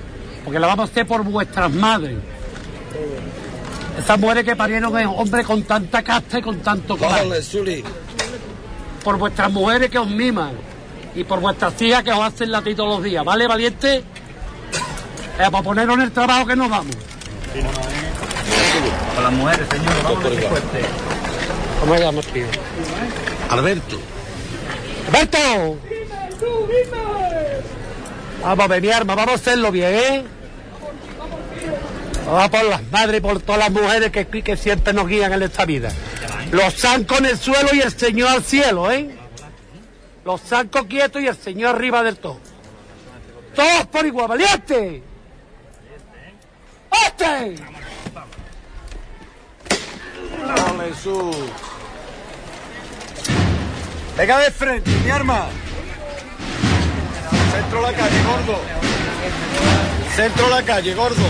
[0.44, 2.16] porque la vamos a hacer por vuestras madres.
[3.96, 7.22] Esas mujeres que parieron a hombres con tanta casta y con tanto coraje
[9.04, 10.50] por vuestras mujeres que os miman
[11.14, 13.98] y por vuestras hijas que os hacen latir todos los días, ¿vale, valiente?
[13.98, 14.02] Eh,
[15.52, 16.96] para ponernos en el trabajo que nos vamos.
[19.14, 20.28] Con las mujeres, señor, vamos a.
[21.80, 22.46] ¿Cómo se llama, tío?
[23.50, 23.98] Alberto.
[25.08, 25.78] ¡Alberto!
[28.42, 30.24] Vamos a ver, mi arma, vamos a hacerlo bien, ¿eh?
[32.26, 35.42] Vamos por las madres y por todas las mujeres que, que siempre nos guían en
[35.42, 35.90] esta vida.
[36.52, 39.10] Los zancos en el suelo y el Señor al cielo, ¿eh?
[40.24, 42.38] Los zancos quietos y el Señor arriba del todo.
[43.54, 45.02] Todos por igual, valiente.
[47.06, 47.56] ¡Este!
[50.48, 51.36] Hola, Jesús.
[54.16, 55.46] Venga de frente, mi arma.
[57.52, 58.60] Centro la calle, gordo.
[60.16, 61.22] Centro la calle, gordo.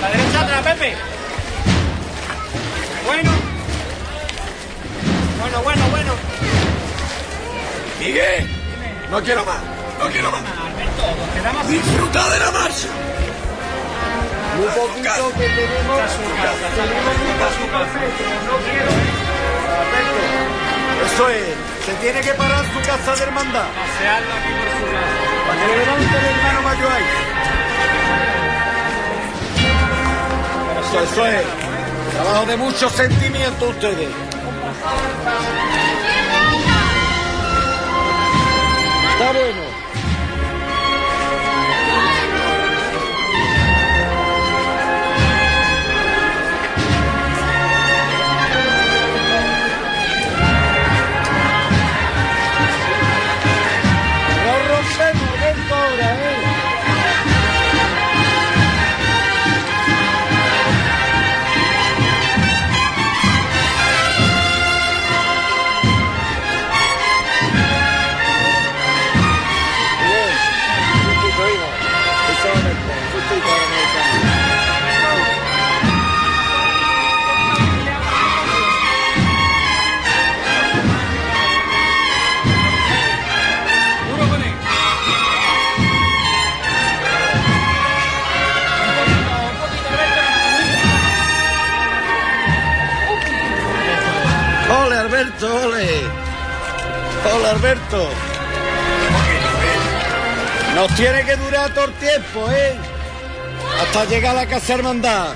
[0.00, 0.96] La derecha atrás, Pepe.
[3.06, 3.30] Bueno.
[5.40, 6.12] Bueno, bueno, bueno.
[8.00, 8.48] Miguel,
[9.10, 9.60] no quiero más,
[9.98, 11.68] no quiero más.
[11.68, 12.88] Disfruta de la marcha.
[14.58, 16.00] Un poquito que tenemos.
[21.06, 21.54] Eso es,
[21.86, 23.66] se tiene que parar su casa de hermandad.
[25.46, 27.04] Para que le levante el hermano mayor ahí.
[30.88, 31.44] Eso, eso es.
[32.12, 34.08] Trabajo de mucho sentimiento ustedes.
[39.12, 39.67] Está bueno.
[95.28, 96.00] Alberto, ole.
[97.34, 98.08] Ole, Alberto.
[100.74, 102.74] Nos tiene que durar todo el tiempo, ¿eh?
[103.82, 105.34] Hasta llegar a la casa hermandad.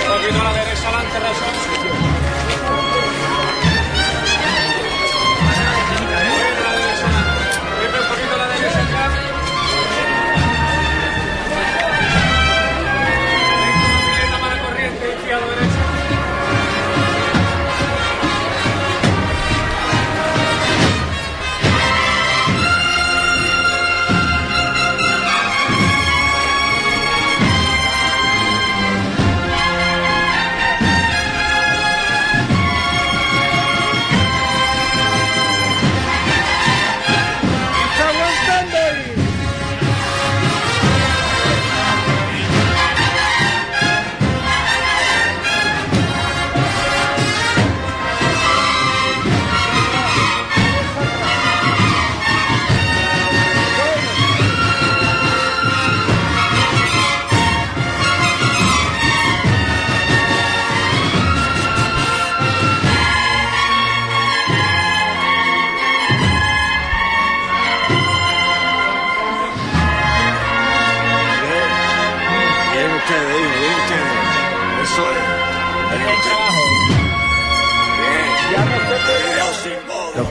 [0.00, 2.09] Un poquito a la derecha adelante,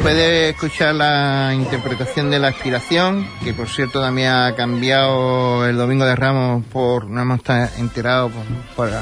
[0.09, 6.03] puede escuchar la interpretación de la expiración, que por cierto también ha cambiado el domingo
[6.03, 8.31] de Ramos por, no hemos estado enterados,
[8.75, 8.99] por, por-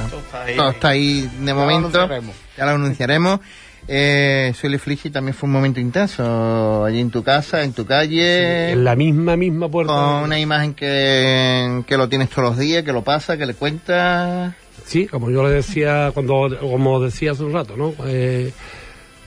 [0.58, 2.10] todo está ahí de momento,
[2.58, 3.40] ya lo anunciaremos.
[3.88, 8.72] Eh, Sueli Flixi también fue un momento intenso, allí en tu casa, en tu calle,
[8.74, 9.94] En la misma, misma puerta.
[9.94, 13.54] con una imagen que, que lo tienes todos los días, que lo pasa, que le
[13.54, 14.54] cuentas.
[14.86, 17.94] Sí, como yo le decía, cuando, como decía hace un rato, ¿no?
[18.06, 18.52] Eh,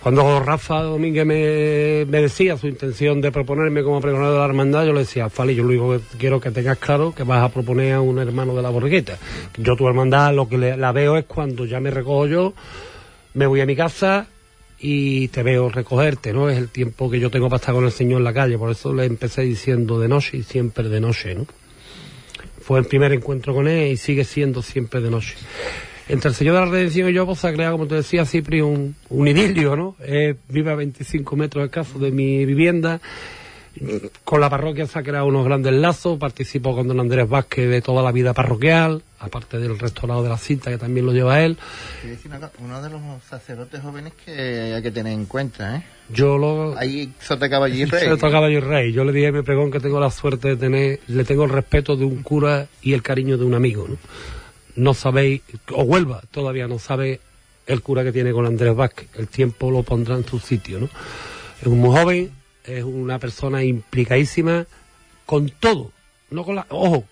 [0.02, 1.36] cuando Rafa Domínguez me,
[2.06, 5.62] decía su intención de proponerme como pregonador de la hermandad, yo le decía, Fali, yo
[5.62, 8.62] lo único que quiero que tengas claro que vas a proponer a un hermano de
[8.62, 9.18] la borriqueta.
[9.58, 12.54] Yo tu hermandad lo que le, la veo es cuando ya me recojo yo,
[13.34, 14.26] me voy a mi casa
[14.78, 16.48] y te veo recogerte, ¿no?
[16.48, 18.70] Es el tiempo que yo tengo para estar con el Señor en la calle, por
[18.70, 21.46] eso le empecé diciendo de noche y siempre de noche, ¿no?
[22.62, 25.34] Fue el primer encuentro con él y sigue siendo siempre de noche
[26.10, 28.24] entre el Señor de la Redención y yo, pues se ha creado, como te decía,
[28.24, 29.94] Cipri, un, un idilio, ¿no?
[30.00, 33.00] Eh, vive a 25 metros escasos de mi vivienda.
[34.24, 36.18] Con la parroquia se ha creado unos grandes lazos.
[36.18, 40.36] Participo con don Andrés Vázquez de toda la vida parroquial, aparte del restaurado de la
[40.36, 41.56] cinta que también lo lleva él.
[42.58, 45.84] Uno de los sacerdotes jóvenes que hay que tener en cuenta, ¿eh?
[46.12, 46.76] Yo lo.
[46.76, 48.08] Ahí Sota Caballo y Rey.
[48.08, 48.92] Sota Caballo y Rey.
[48.92, 51.50] Yo le dije a mi pregón que tengo la suerte de tener, le tengo el
[51.50, 53.96] respeto de un cura y el cariño de un amigo, ¿no?
[54.76, 57.20] No sabéis, o Huelva todavía no sabe
[57.66, 59.08] el cura que tiene con Andrés Vázquez.
[59.16, 60.88] El tiempo lo pondrá en su sitio, ¿no?
[61.60, 62.30] Es un joven,
[62.64, 64.66] es una persona implicadísima
[65.26, 65.92] con todo,
[66.30, 66.66] no con la...
[66.70, 67.04] Ojo,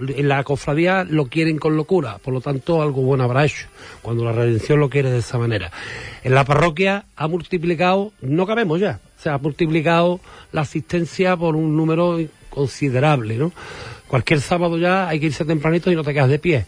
[0.00, 3.66] en la cofradía lo quieren con locura, por lo tanto algo bueno habrá hecho,
[4.00, 5.72] cuando la redención lo quiere de esa manera.
[6.22, 10.20] En la parroquia ha multiplicado, no cabemos ya, o ha multiplicado
[10.52, 13.52] la asistencia por un número considerable, ¿no?
[14.06, 16.66] Cualquier sábado ya hay que irse tempranito y no te quedas de pie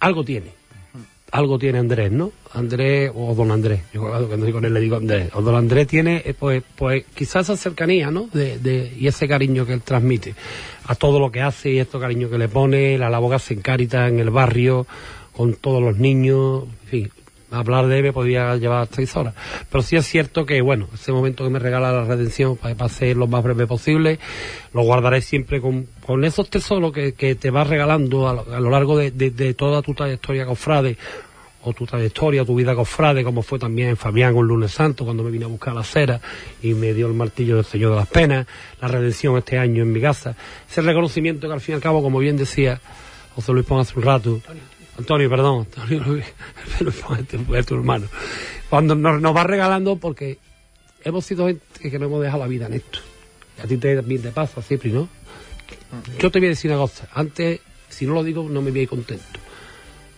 [0.00, 0.52] algo tiene.
[1.32, 2.32] Algo tiene Andrés, ¿no?
[2.52, 6.22] Andrés, o don Andrés, yo cuando con él le digo Andrés, o don Andrés tiene,
[6.24, 8.28] eh, pues, pues quizás esa cercanía, ¿no?
[8.32, 10.34] De, de, y ese cariño que él transmite
[10.86, 13.54] a todo lo que hace y este cariño que le pone, la labor que hace
[13.54, 14.88] en en el barrio,
[15.36, 17.10] con todos los niños, en fin,
[17.50, 19.34] hablar de me podría llevar seis horas.
[19.70, 22.88] Pero sí es cierto que, bueno, ese momento que me regala la redención para, para
[22.88, 24.18] ser lo más breve posible,
[24.72, 28.96] lo guardaré siempre con, con esos tesoros que, que te vas regalando a, lo, largo
[28.96, 30.96] de, de, toda tu trayectoria cofrade,
[31.62, 35.30] o tu trayectoria, tu vida cofrade, como fue también Fabián un lunes santo, cuando me
[35.30, 36.20] vine a buscar la cera
[36.62, 38.46] y me dio el martillo del Señor de las Penas,
[38.80, 40.34] la redención este año en mi casa.
[40.68, 42.80] Ese reconocimiento que al fin y al cabo, como bien decía
[43.34, 44.40] José Luis Pon hace un rato,
[45.00, 46.22] Antonio, perdón, Antonio,
[46.92, 48.06] fue tu hermano.
[48.68, 50.38] Cuando nos, va regalando, porque
[51.02, 52.98] hemos sido gente que no hemos dejado la vida en esto.
[53.58, 55.08] Y a ti te, te pasa, Cipri, ¿no?
[56.18, 57.08] Yo te voy a decir una cosa.
[57.14, 59.40] Antes, si no lo digo, no me voy a ir contento.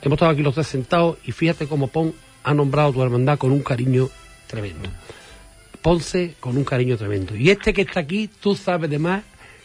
[0.03, 2.13] Hemos estado aquí los tres sentados y fíjate cómo Pon
[2.43, 4.09] ha nombrado tu hermandad con un cariño
[4.49, 4.89] tremendo.
[5.81, 7.37] Ponce con un cariño tremendo.
[7.37, 9.23] Y este que está aquí, tú sabes de más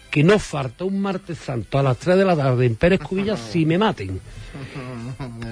[0.10, 3.40] que no falta un martes santo a las 3 de la tarde en Pérez Cubillas
[3.52, 4.20] si me maten.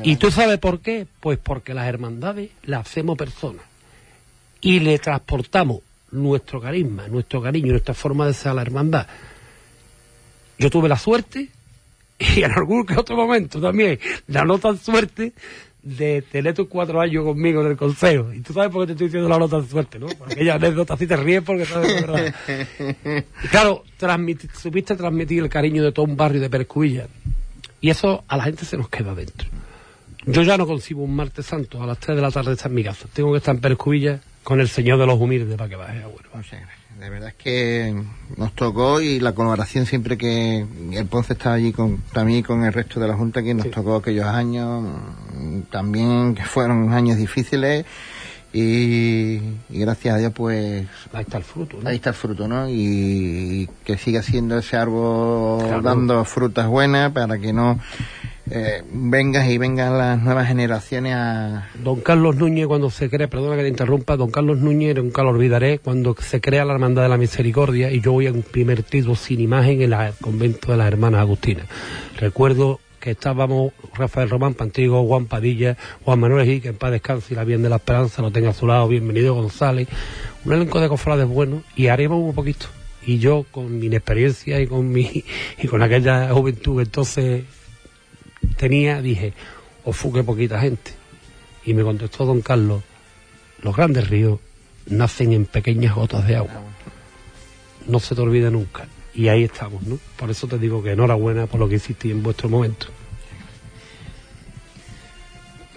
[0.03, 1.08] ¿Y tú sabes por qué?
[1.20, 3.66] Pues porque las hermandades las hacemos personas
[4.62, 5.82] y le transportamos
[6.12, 9.08] nuestro carisma, nuestro cariño, nuestra forma de ser a la hermandad.
[10.58, 11.49] Yo tuve la suerte,
[12.20, 15.34] y en algún que otro momento también, la no tan suerte,
[15.86, 18.33] de tener tus cuatro años conmigo en el consejo.
[18.33, 20.07] Y tú sabes por qué te estoy diciendo la nota de suerte, ¿no?
[20.07, 23.23] Porque ella anécdota así te ríes porque sabes de verdad.
[23.51, 23.83] Claro,
[24.59, 27.07] supiste transmitir el cariño de todo un barrio de Percubilla.
[27.81, 29.47] Y eso a la gente se nos queda dentro.
[30.25, 32.75] Yo ya no concibo un martes santo a las 3 de la tarde estar en
[32.75, 33.07] mi casa.
[33.13, 36.08] Tengo que estar en Percubilla con el Señor de los Humildes para que baje a
[36.08, 36.39] Huelva.
[36.39, 36.70] O sea,
[37.00, 38.00] de verdad es que
[38.38, 42.72] nos tocó y la colaboración siempre que el Ponce estaba allí con, también con el
[42.72, 43.72] resto de la Junta que nos sí.
[43.72, 44.86] tocó aquellos años,
[45.72, 47.86] también que fueron años difíciles
[48.54, 51.89] y, y, gracias a Dios pues ahí está el fruto ¿no?
[51.89, 55.82] ahí está el fruto no y, y que siga siendo ese árbol claro.
[55.82, 57.82] dando frutas buenas para que no
[58.52, 61.68] eh, vengas y vengan las nuevas generaciones a...
[61.84, 65.30] Don Carlos Núñez cuando se crea, perdona que te interrumpa, Don Carlos Núñez, nunca lo
[65.30, 68.84] olvidaré, cuando se crea la Hermandad de la Misericordia y yo voy a un primer
[68.84, 71.66] título sin imagen en el convento de las Hermanas Agustinas.
[72.20, 77.34] Recuerdo que estábamos Rafael Román, Pantigo, Juan Padilla, Juan Manuel Gil, que en paz descanse
[77.34, 79.88] y la bien de la esperanza lo tenga a su lado, bienvenido González,
[80.43, 82.68] un elenco de cofrades buenos y haremos un poquito.
[83.08, 85.24] Y yo con mi inexperiencia y con mi
[85.62, 87.43] y con aquella juventud entonces
[88.58, 89.34] tenía, dije,
[89.84, 90.91] o fuque poquita gente.
[91.66, 92.84] Y me contestó don Carlos,
[93.62, 94.39] los grandes ríos
[94.88, 96.62] nacen en pequeñas gotas de agua.
[97.88, 98.88] No se te olvide nunca.
[99.14, 99.97] Y ahí estamos, ¿no?
[100.18, 102.88] Por eso te digo que enhorabuena por lo que hiciste en vuestro momento.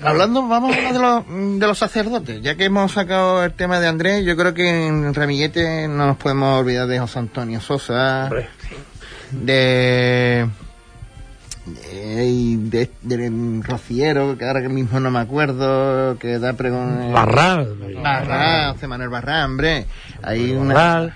[0.00, 2.40] Hablando, vamos a hablar de los, de los sacerdotes.
[2.40, 6.16] Ya que hemos sacado el tema de Andrés, yo creo que en Ramillete no nos
[6.16, 8.48] podemos olvidar de José Antonio Sosa, Hombre.
[9.32, 10.48] de
[11.74, 17.12] de, de, de, Rociero, que ahora mismo no me acuerdo, que da pregón.
[17.12, 17.76] Barral.
[18.02, 19.86] Barral, José Manuel Barral, hombre.
[20.22, 20.74] Hay una.
[20.74, 21.14] Barral.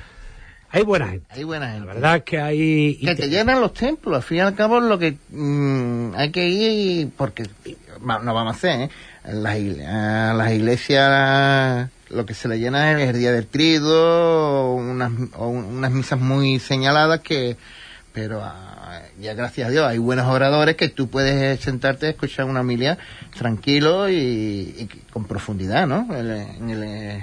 [0.70, 1.26] Hay buena gente.
[1.28, 1.86] Hay buena gente.
[1.86, 2.98] La verdad es que hay...
[2.98, 6.30] y que te llenan los templos, al fin y al cabo lo que mm, hay
[6.30, 7.46] que ir, porque
[8.00, 8.90] no vamos a hacer, ¿eh?
[9.24, 9.58] Las,
[10.36, 15.90] las iglesias lo que se le llena es el día del trido, unas, o unas
[15.90, 17.56] misas muy señaladas que,
[18.12, 18.42] pero
[19.22, 22.98] ya gracias a Dios hay buenos oradores que tú puedes sentarte a escuchar una homilia
[23.38, 26.06] tranquilo y, con profundidad, ¿no?
[26.14, 27.22] En, en el-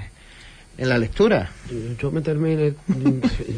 [0.78, 1.50] en la lectura.
[1.98, 2.76] Yo meterme en el...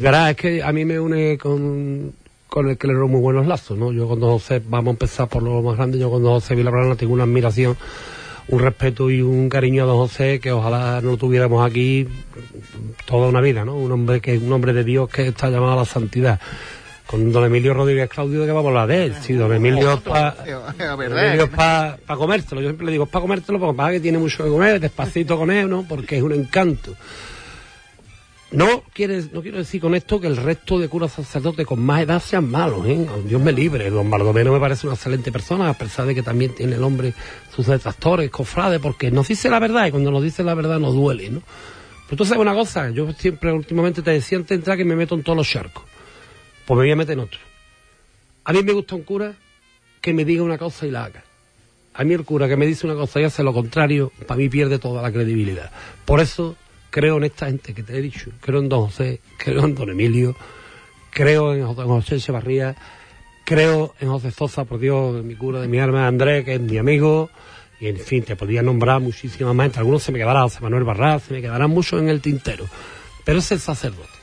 [0.01, 2.11] Verás, es que a mí me une con,
[2.49, 3.93] con el clero muy buenos lazos, ¿no?
[3.93, 6.53] Yo con don José, vamos a empezar por lo más grande, yo con don José
[6.53, 7.77] Vilabrana tengo una admiración,
[8.49, 12.09] un respeto y un cariño a don José que ojalá no tuviéramos aquí
[13.05, 13.77] toda una vida, ¿no?
[13.77, 16.41] Un hombre que un hombre de Dios que está llamado a la santidad.
[17.13, 19.15] Con don Emilio Rodríguez Claudio, ¿de qué vamos a hablar de él?
[19.21, 20.35] Sí, don Emilio es para
[20.97, 22.07] ¿verdad?
[22.17, 22.59] comértelo.
[22.59, 25.37] Yo siempre le digo, es para comértelo, porque para que tiene mucho que comer, despacito
[25.37, 25.85] con él, ¿no?
[25.87, 26.95] Porque es un encanto.
[28.49, 32.01] No, quiere, no quiero decir con esto que el resto de curas sacerdotes con más
[32.01, 33.05] edad sean malos, ¿eh?
[33.27, 33.91] Dios me libre.
[33.91, 37.13] Don Baldomero me parece una excelente persona, a pesar de que también tiene el hombre
[37.55, 40.95] sus detractores, cofrades, porque nos dice la verdad y cuando nos dice la verdad nos
[40.95, 41.43] duele, ¿no?
[42.07, 44.95] Pero tú sabes una cosa, yo siempre últimamente te decía antes de entrar que me
[44.95, 45.92] meto en todos los charcos.
[46.65, 47.39] Pues me voy a meter en otro.
[48.45, 49.33] A mí me gusta un cura
[50.01, 51.23] que me diga una cosa y la haga.
[51.93, 54.49] A mí el cura que me dice una cosa y hace lo contrario, para mí
[54.49, 55.71] pierde toda la credibilidad.
[56.05, 56.55] Por eso
[56.89, 58.31] creo en esta gente que te he dicho.
[58.41, 60.35] Creo en don José, creo en don Emilio,
[61.11, 62.75] creo en José, Echevarría,
[63.45, 66.77] creo en José Sosa, por Dios, mi cura de mi alma, Andrés, que es mi
[66.77, 67.29] amigo,
[67.79, 69.67] y en fin, te podría nombrar muchísimas más.
[69.67, 72.65] Entre algunos se me quedará José Manuel Barras, se me quedarán muchos en el tintero.
[73.23, 74.22] Pero es el sacerdote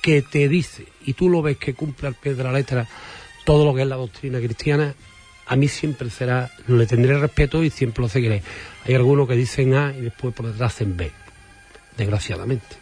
[0.00, 2.86] que te dice, y tú lo ves que cumple al pie de la letra
[3.44, 4.94] todo lo que es la doctrina cristiana,
[5.46, 8.42] a mí siempre será, le tendré respeto y siempre lo seguiré.
[8.84, 11.10] Hay algunos que dicen A y después por detrás hacen B,
[11.96, 12.76] desgraciadamente.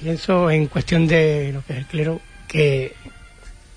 [0.00, 2.94] Pienso en cuestión de lo que es el clero, que,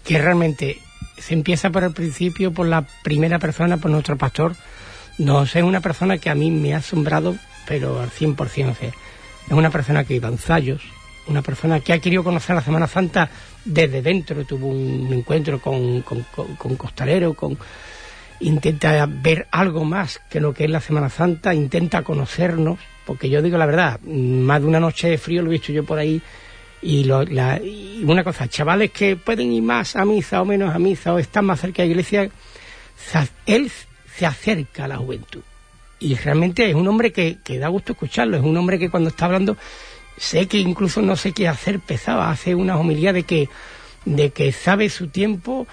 [0.04, 0.80] que realmente
[1.18, 4.56] se empieza por el principio, por la primera persona, por nuestro pastor.
[5.20, 7.36] No es una persona que a mí me ha asombrado,
[7.68, 8.36] pero al 100%.
[8.36, 8.94] o es
[9.52, 10.82] una persona que iba ensayos,
[11.30, 13.30] una persona que ha querido conocer la Semana Santa
[13.64, 17.58] desde dentro, tuvo un encuentro con, con, Costalero, con
[18.42, 23.42] intenta ver algo más que lo que es la Semana Santa, intenta conocernos, porque yo
[23.42, 26.22] digo la verdad, más de una noche de frío lo he visto yo por ahí,
[26.82, 27.60] y, lo- la-
[28.04, 31.46] una cosa, chavales que pueden ir más a misa o menos a misa o están
[31.46, 32.30] más cerca de la iglesia,
[33.46, 33.72] él
[34.16, 35.42] se acerca a la juventud.
[36.02, 39.10] Y realmente es un hombre que, que da gusto escucharlo, es un hombre que cuando
[39.10, 39.58] está hablando,
[40.20, 43.50] sé que incluso no sé qué hacer pesado, hace una homilía de que,
[44.06, 45.66] de que sabe su tiempo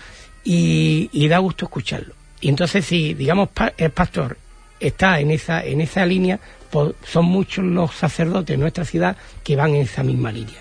[0.44, 2.14] y, y da gusto escucharlo.
[2.40, 4.38] Y entonces si, digamos, el pastor
[4.80, 6.38] está en esa, en esa línea,
[6.70, 10.60] pues son muchos los sacerdotes de nuestra ciudad que van en esa misma línea.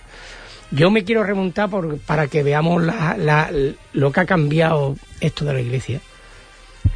[0.72, 3.52] Yo me quiero remontar por, para que veamos la- la-
[3.94, 6.02] lo que ha cambiado esto de la iglesia.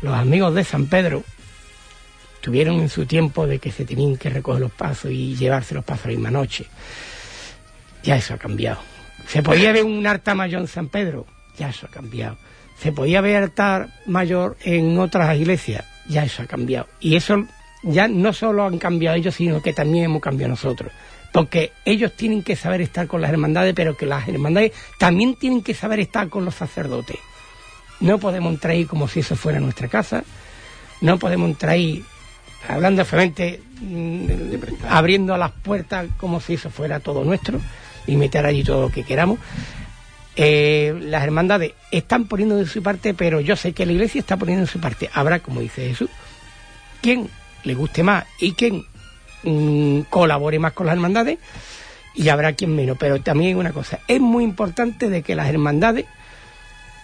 [0.02, 1.24] Los amigos de San Pedro
[2.42, 5.84] tuvieron en su tiempo de que se tenían que recoger los pasos y llevarse los
[5.84, 6.66] pasos a la misma noche.
[8.04, 8.80] Ya eso ha cambiado.
[9.28, 11.26] ¿Se podía ver un altar mayor en San Pedro?
[11.58, 12.38] Ya eso ha cambiado.
[12.82, 15.86] ¿Se podía ver altar mayor en otras iglesias?
[16.08, 16.88] Ya eso ha cambiado.
[17.00, 17.46] Y eso
[17.84, 20.92] ya no solo han cambiado ellos, sino que también hemos cambiado nosotros.
[21.32, 25.62] Porque ellos tienen que saber estar con las hermandades, pero que las hermandades también tienen
[25.62, 27.18] que saber estar con los sacerdotes.
[28.00, 30.24] No podemos entrar ahí como si eso fuera nuestra casa.
[31.02, 32.04] No podemos entrar ahí,
[32.68, 34.26] hablando feamente, mm,
[34.88, 37.60] abriendo las puertas como si eso fuera todo nuestro
[38.07, 39.39] y meter allí todo lo que queramos.
[40.36, 44.38] Eh, las hermandades están poniendo de su parte, pero yo sé que la iglesia está
[44.38, 45.10] poniendo de su parte.
[45.14, 46.10] Habrá, como dice Jesús,
[47.01, 47.30] quien
[47.64, 48.86] le guste más y quien
[49.43, 51.39] mm, colabore más con las hermandades
[52.16, 52.97] y habrá quien menos.
[52.97, 56.05] Pero también una cosa, es muy importante de que las hermandades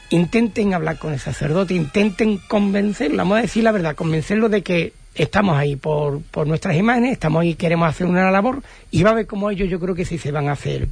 [0.10, 4.94] intenten hablar con el sacerdote, intenten convencerlo, vamos a decir la verdad, convencerlo de que
[5.16, 8.62] estamos ahí por, por nuestras imágenes, estamos ahí, queremos hacer una labor
[8.92, 10.88] y va a ver cómo ellos yo creo que sí se van a hacer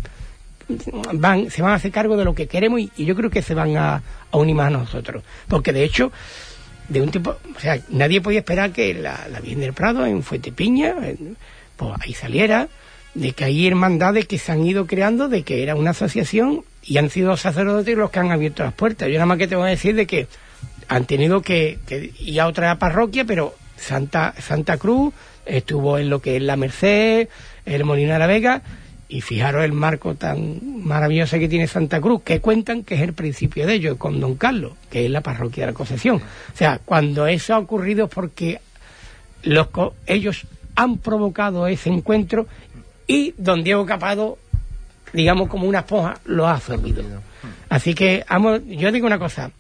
[1.13, 3.53] van, se van a hacer cargo de lo que queremos y, yo creo que se
[3.53, 4.01] van a,
[4.31, 5.23] a unir más a nosotros.
[5.47, 6.11] Porque de hecho,
[6.89, 10.23] de un tipo, o sea, nadie podía esperar que la, la Virgen del Prado en
[10.23, 11.37] Fuentepiña, en-
[11.75, 12.69] pues ahí saliera,
[13.13, 16.97] de que hay hermandades que se han ido creando, de que era una asociación y
[16.97, 19.07] han sido sacerdotes los que han abierto las puertas.
[19.09, 20.27] Yo nada más que te voy a decir de que
[20.87, 23.53] han tenido que, que ir a otra parroquia, pero
[23.83, 25.13] Santa, Santa Cruz
[25.45, 27.27] estuvo en lo que es la Merced,
[27.65, 28.61] el Molino de la Vega,
[29.09, 33.13] y fijaros el marco tan maravilloso que tiene Santa Cruz, que cuentan que es el
[33.13, 36.17] principio de ello, con Don Carlos, que es la parroquia de la Concepción.
[36.17, 38.59] O sea, cuando eso ha ocurrido es porque
[39.43, 39.67] los
[40.07, 42.47] ellos han provocado ese encuentro
[43.05, 44.39] y don Diego Capado
[45.13, 47.03] digamos, como una esponja, lo ha absorbido.
[47.69, 48.25] Así que,
[48.67, 49.51] yo digo una cosa,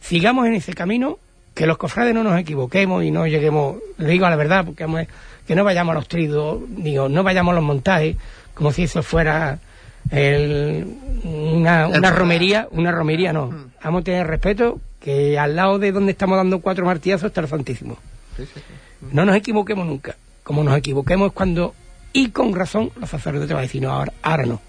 [0.00, 1.18] sigamos en ese camino,
[1.56, 5.06] que los cofrades no nos equivoquemos y no lleguemos, le digo la verdad, porque vamos,
[5.46, 8.16] que no vayamos a los tridos, digo, no vayamos a los montajes,
[8.54, 9.58] como si eso fuera
[10.10, 10.86] el-
[11.24, 13.52] una, una romería, una romería no.
[13.82, 17.48] Vamos a tener respeto que al lado de donde estamos dando cuatro martillazos está el
[17.48, 17.96] Santísimo.
[19.12, 20.14] No nos equivoquemos nunca.
[20.44, 21.74] Como nos equivoquemos es cuando,
[22.12, 24.60] y con razón, los sacerdotes van a decir, no, ahora, ahora no.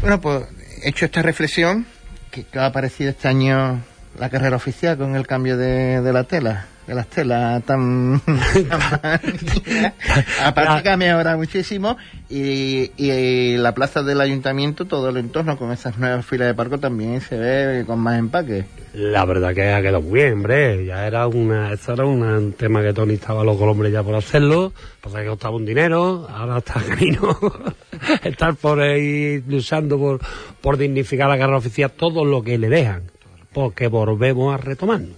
[0.00, 0.44] Bueno, pues
[0.82, 1.86] hecho esta reflexión,
[2.30, 3.80] que, que ha aparecido este año
[4.18, 8.20] la carrera oficial con el cambio de, de la tela, de las telas tan...
[10.44, 11.96] Aparte que ha mejorado muchísimo
[12.28, 16.78] y, y la plaza del ayuntamiento, todo el entorno con esas nuevas filas de parco
[16.78, 18.64] también se ve con más empaque.
[18.94, 20.86] La verdad que ha quedado muy bien, hombre.
[20.86, 24.14] Ya era una, eso era un tema que Tony estaba loco el hombre ya por
[24.14, 24.72] hacerlo.
[25.00, 27.36] Pasa que costaba un dinero, ahora está camino.
[28.22, 30.20] Estar por ahí luchando por,
[30.60, 33.13] por dignificar la carrera oficial todo lo que le dejan.
[33.54, 35.16] Porque volvemos a retomarnos.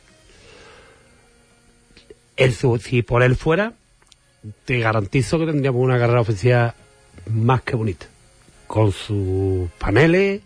[2.37, 3.73] El, si por él fuera,
[4.65, 6.75] te garantizo que tendríamos una carrera oficial
[7.31, 8.07] más que bonita.
[8.67, 10.43] Con sus paneles,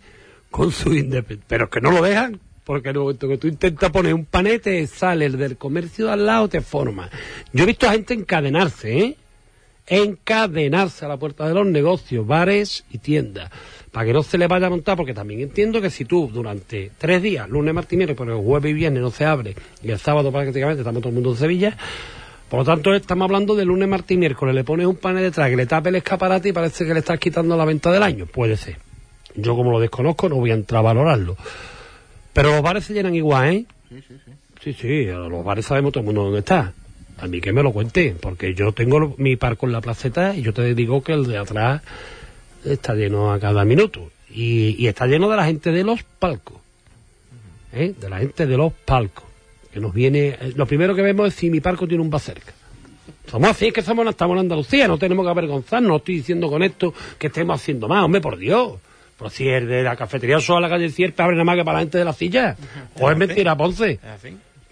[0.49, 1.45] con su independencia.
[1.47, 4.61] Pero que no lo dejan, porque en el momento que tú intentas poner un panel,
[4.61, 7.09] te sale el del comercio de al lado, te forma.
[7.51, 9.17] Yo he visto a gente encadenarse, ¿eh?
[9.87, 13.51] Encadenarse a la puerta de los negocios, bares y tiendas,
[13.91, 16.91] para que no se le vaya a montar, porque también entiendo que si tú durante
[16.97, 20.31] tres días, lunes, martes y miércoles, jueves y viernes no se abre, y el sábado
[20.31, 21.77] prácticamente estamos todo el mundo en Sevilla,
[22.51, 24.53] por lo tanto, estamos hablando de lunes, martes y miércoles.
[24.53, 27.17] Le pones un panel detrás que le tape el escaparate y parece que le estás
[27.17, 28.25] quitando la venta del año.
[28.25, 28.75] Puede ser.
[29.35, 31.37] Yo, como lo desconozco, no voy a entrar a valorarlo.
[32.33, 33.65] Pero los bares se llenan igual, ¿eh?
[34.61, 35.05] Sí, sí.
[35.05, 36.73] los bares sabemos todo el mundo dónde está.
[37.19, 40.41] A mí que me lo cuente, porque yo tengo mi parco en la placeta y
[40.41, 41.81] yo te digo que el de atrás
[42.65, 44.11] está lleno a cada minuto.
[44.29, 46.57] Y, y está lleno de la gente de los palcos.
[47.73, 47.93] ¿eh?
[47.99, 49.25] De la gente de los palcos.
[49.73, 50.29] Que nos viene.
[50.39, 52.53] eh, Lo primero que vemos es si mi parco tiene un bar cerca.
[53.29, 55.87] Somos así, es que somos, estamos en Andalucía, no tenemos que avergonzarnos.
[55.89, 58.73] No estoy diciendo con esto que estemos haciendo más, hombre, por Dios.
[59.17, 61.75] Pero si el de la cafetería a la calle Cierpe abre nada más que para
[61.77, 62.55] la gente de la silla.
[62.99, 63.99] O es mentira, Ponce.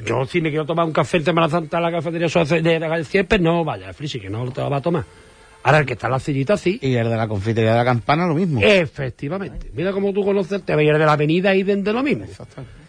[0.05, 2.27] Yo si me quiero tomar un café en Semana Santa en la cafetería
[2.61, 5.03] de la calle Cierpe, no, vaya, Frisi, que no te lo va a tomar.
[5.63, 6.79] Ahora el que está en la sillita, sí.
[6.81, 8.61] Y el de la confitería de la campana, lo mismo.
[8.63, 9.69] Efectivamente.
[9.73, 12.25] Mira cómo tú conoces, te veías de la avenida y de lo mismo.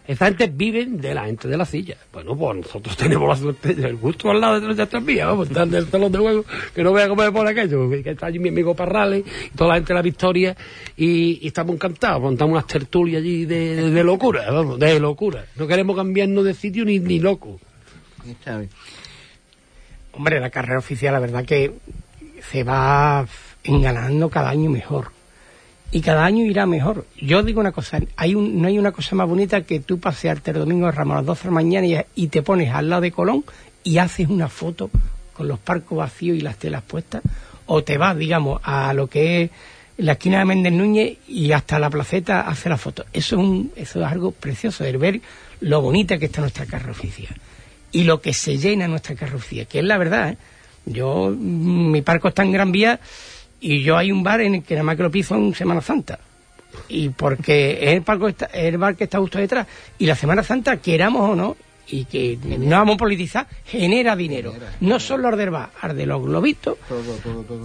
[0.07, 1.97] Esta gente vive de la gente de la silla.
[2.12, 5.68] Bueno, pues nosotros tenemos la suerte, el gusto al lado de las tranvías, vamos, estar
[5.68, 6.45] del salón de juego,
[6.75, 9.68] que no vea cómo me pone aquello, que está allí mi amigo Parrales, y toda
[9.68, 10.57] la gente de la Victoria,
[10.97, 15.45] y, y estamos encantados, montamos unas tertulias allí de, de- de locura, vamos, de locura.
[15.57, 17.61] No queremos cambiarnos de sitio ni, ni loco.
[20.12, 21.73] Hombre, la carrera oficial, la verdad que
[22.51, 23.26] se va
[23.64, 25.12] enganando cada año mejor.
[25.93, 27.07] Y cada año irá mejor.
[27.20, 30.53] Yo digo una cosa, hay un, no hay una cosa más bonita que tú pasearte
[30.53, 33.03] el domingo de Ramos a las 12 de la mañana y, te pones al lado
[33.03, 33.45] de Colón
[33.82, 34.91] y haces una foto
[35.32, 37.22] con los parcos vacíos y las telas puestas.
[37.66, 39.51] O te vas, digamos, a lo que es
[39.97, 43.05] la esquina de Méndez Núñez y hasta la placeta hace la foto.
[43.12, 45.20] Eso es, un, eso es algo precioso, el ver
[45.61, 47.34] lo bonita que está nuestra oficial
[47.93, 50.30] y lo que se llena nuestra carrocería, que es la verdad.
[50.30, 50.36] ¿eh?
[50.87, 52.99] Yo, mi parco está en Gran Vía
[53.61, 55.81] y yo hay un bar en el que nada más que lo piso en Semana
[55.81, 56.18] Santa.
[56.89, 59.66] Y porque es el, parco está- es el bar que está justo detrás.
[59.99, 61.57] Y la Semana Santa, queramos o no,
[61.89, 64.53] y que no vamos a politizar, genera dinero.
[64.81, 66.78] No solo al del bar, al de los globitos,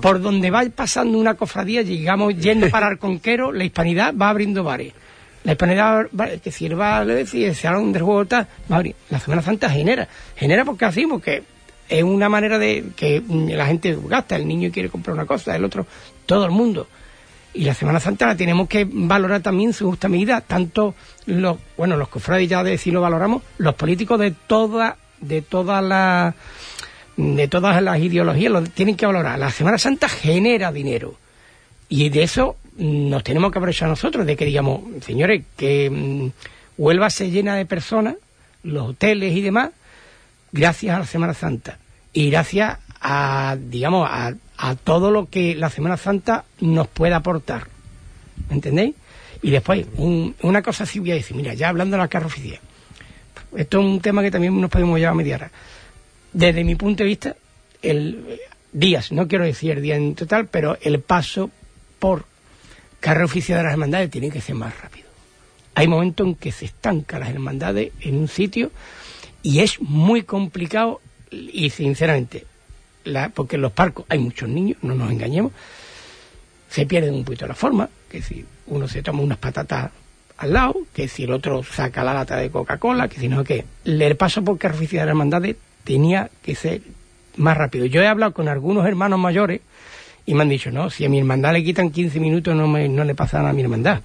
[0.01, 4.93] por donde va pasando una cofradía, llegamos yendo para Arconquero, la hispanidad va abriendo bares.
[5.43, 8.75] La hispanidad, va- que si el bar, le decía, se habla del juego tal, va
[8.75, 8.95] a abrir.
[9.11, 10.07] La Semana Santa genera.
[10.35, 11.43] Genera porque así, porque
[11.89, 15.55] es una manera de que mm, la gente gasta, el niño quiere comprar una cosa,
[15.55, 15.85] el otro,
[16.25, 16.87] todo el mundo.
[17.53, 20.93] Y la Semana Santa la tenemos que valorar también su justa medida, tanto
[21.25, 25.81] los, bueno, los cofrades ya de decir lo valoramos, los políticos de toda, de todas
[25.83, 26.35] las,
[27.15, 29.39] de todas las ideologías lo tienen que valorar.
[29.39, 31.15] La Semana Santa genera dinero.
[31.87, 36.27] Y de eso nos tenemos que aprovechar nosotros, de que digamos, señores, que mm,
[36.77, 38.15] Huelva se llena de personas,
[38.63, 39.71] los hoteles y demás,
[40.55, 41.77] gracias a la Semana Santa.
[42.13, 47.67] Y gracias a, digamos, a, a todo lo que la Semana Santa nos puede aportar.
[48.49, 48.95] ¿Me entendéis?
[49.41, 52.27] Y después, un- una cosa sí voy a decir, mira, ya hablando de la carro
[52.27, 52.59] oficial,
[53.55, 55.51] esto es un tema que también nos podemos llevar a media hora.
[56.33, 57.35] Desde mi punto de vista,
[57.81, 58.39] el eh,
[58.71, 61.51] días, no quiero decir el día en total, pero el paso
[61.99, 62.25] por
[62.99, 65.05] carrera de las hermandades tiene que ser más rápido.
[65.75, 68.71] Hay momentos en que se estancan las hermandades en un sitio
[69.45, 72.45] y es muy complicado y sinceramente,
[73.03, 75.51] la- porque en los parcos hay muchos niños, no nos engañemos,
[76.69, 79.91] se pierde un poquito la forma, que si uno se toma unas patatas
[80.37, 83.65] al lado, que si el otro saca la lata de Coca-Cola, que si no, que
[83.85, 86.81] el paso por carnificina de la hermandades tenía que ser
[87.37, 87.85] más rápido.
[87.85, 89.61] Yo he hablado con algunos hermanos mayores
[90.25, 92.89] y me han dicho, no, si a mi hermandad le quitan 15 minutos no, me,
[92.89, 94.01] no le pasa nada a mi hermandad.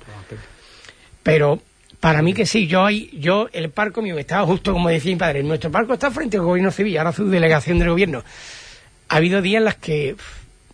[1.23, 1.61] Pero
[2.01, 5.19] para mí que sí, yo ahí, yo, el parco mío estaba justo como decía mi
[5.19, 8.25] padre, nuestro parco está frente al gobierno civil, ahora su delegación del gobierno.
[9.11, 10.17] Ha habido días en las que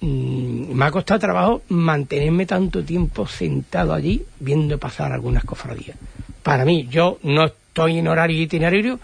[0.00, 5.96] mm, me ha costado trabajo mantenerme tanto tiempo sentado allí viendo pasar algunas cofradías.
[6.44, 9.00] Para mí, yo no estoy en horario itinerario,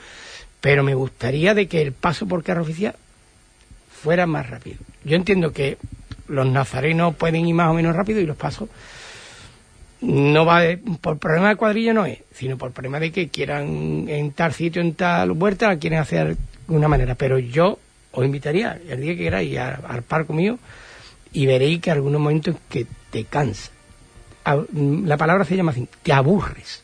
[0.60, 2.94] pero me gustaría de que el paso por carro oficial
[3.90, 4.76] fuera más rápido.
[5.04, 5.76] Yo entiendo que
[6.28, 8.68] los nazarenos pueden ir más o menos rápido y los pasos
[10.02, 14.06] no va de- por problema de cuadrilla no es, sino por problema de que quieran
[14.08, 17.14] en tal sitio, en tal huerta, la quieren hacer de una manera.
[17.14, 17.78] Pero yo
[18.12, 20.58] os invitaría el día que queráis a- al parco mío
[21.32, 23.70] y veréis que algunos momentos que te cansa.
[24.44, 24.58] A-
[25.04, 26.82] La palabra se llama así, te aburres.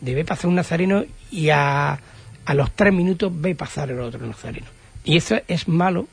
[0.00, 1.98] Debe pasar un nazareno y a,
[2.44, 4.66] a los tres minutos ve pasar el otro nazareno.
[5.04, 6.06] Y eso es malo.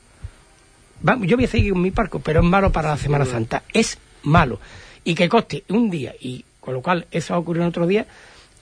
[1.22, 3.64] Yo voy a seguir con mi parco, pero es malo para la Semana Santa.
[3.74, 4.60] Es malo.
[5.04, 8.06] Y que coste un día, y con lo cual eso ha ocurrido en otro día,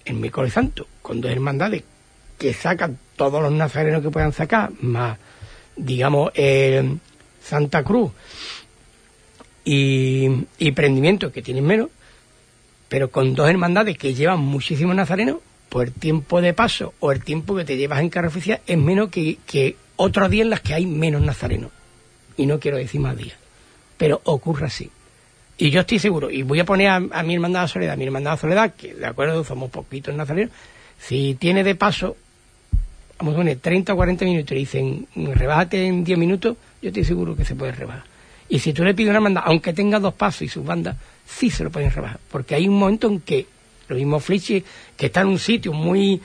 [0.05, 1.83] en miércoles santo, con dos hermandades
[2.37, 5.17] que sacan todos los nazarenos que puedan sacar, más,
[5.75, 6.97] digamos, eh,
[7.43, 8.11] Santa Cruz
[9.63, 10.27] y,
[10.57, 11.89] y Prendimiento, que tienen menos,
[12.89, 15.37] pero con dos hermandades que llevan muchísimos nazarenos,
[15.69, 19.09] pues el tiempo de paso o el tiempo que te llevas en oficial es menos
[19.09, 21.71] que, que otros días en las que hay menos nazarenos.
[22.35, 23.37] Y no quiero decir más días,
[23.97, 24.89] pero ocurre así.
[25.61, 28.05] Y yo estoy seguro, y voy a poner a, a mi hermandad de Soledad, mi
[28.05, 30.51] hermandad de Soledad, que de acuerdo somos poquitos nazarenos,
[30.99, 32.17] si tiene de paso,
[33.19, 36.87] vamos a poner 30 o 40 minutos y le dicen, rebájate en 10 minutos, yo
[36.87, 38.05] estoy seguro que se puede rebajar.
[38.49, 40.97] Y si tú le pides una hermandad, aunque tenga dos pasos y sus bandas,
[41.27, 42.19] sí se lo pueden rebajar.
[42.31, 43.45] Porque hay un momento en que
[43.87, 44.63] lo mismo Flichi,
[44.97, 46.19] que está en un sitio muy,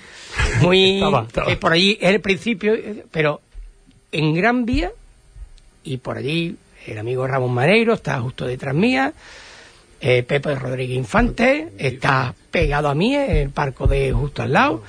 [0.62, 1.52] muy, Estaba, estaba.
[1.52, 2.74] eh, por allí es el principio,
[3.10, 3.42] pero
[4.12, 4.92] en Gran Vía,
[5.84, 6.56] y por allí
[6.86, 9.12] el amigo Ramón Maneiro está justo detrás mía,
[10.00, 14.82] eh, Pepe Rodríguez Infante está pegado a mí, en el parco de justo al lado.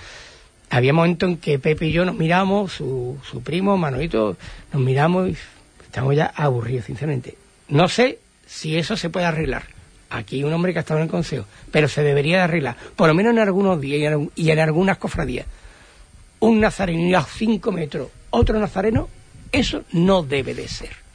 [0.69, 4.35] Había momentos en que Pepe y yo nos miramos, su, su primo, Manolito,
[4.73, 5.37] nos miramos y
[5.85, 7.37] estamos ya aburridos, sinceramente.
[7.69, 9.63] No sé si eso se puede arreglar.
[10.09, 12.75] Aquí hay un hombre que ha estado en el consejo, pero se debería de arreglar,
[12.95, 15.45] por lo menos en algunos días y en, algún- y en algunas cofradías.
[16.39, 19.09] Un nazareno a cinco metros, otro nazareno,
[19.51, 21.06] eso no debe de ser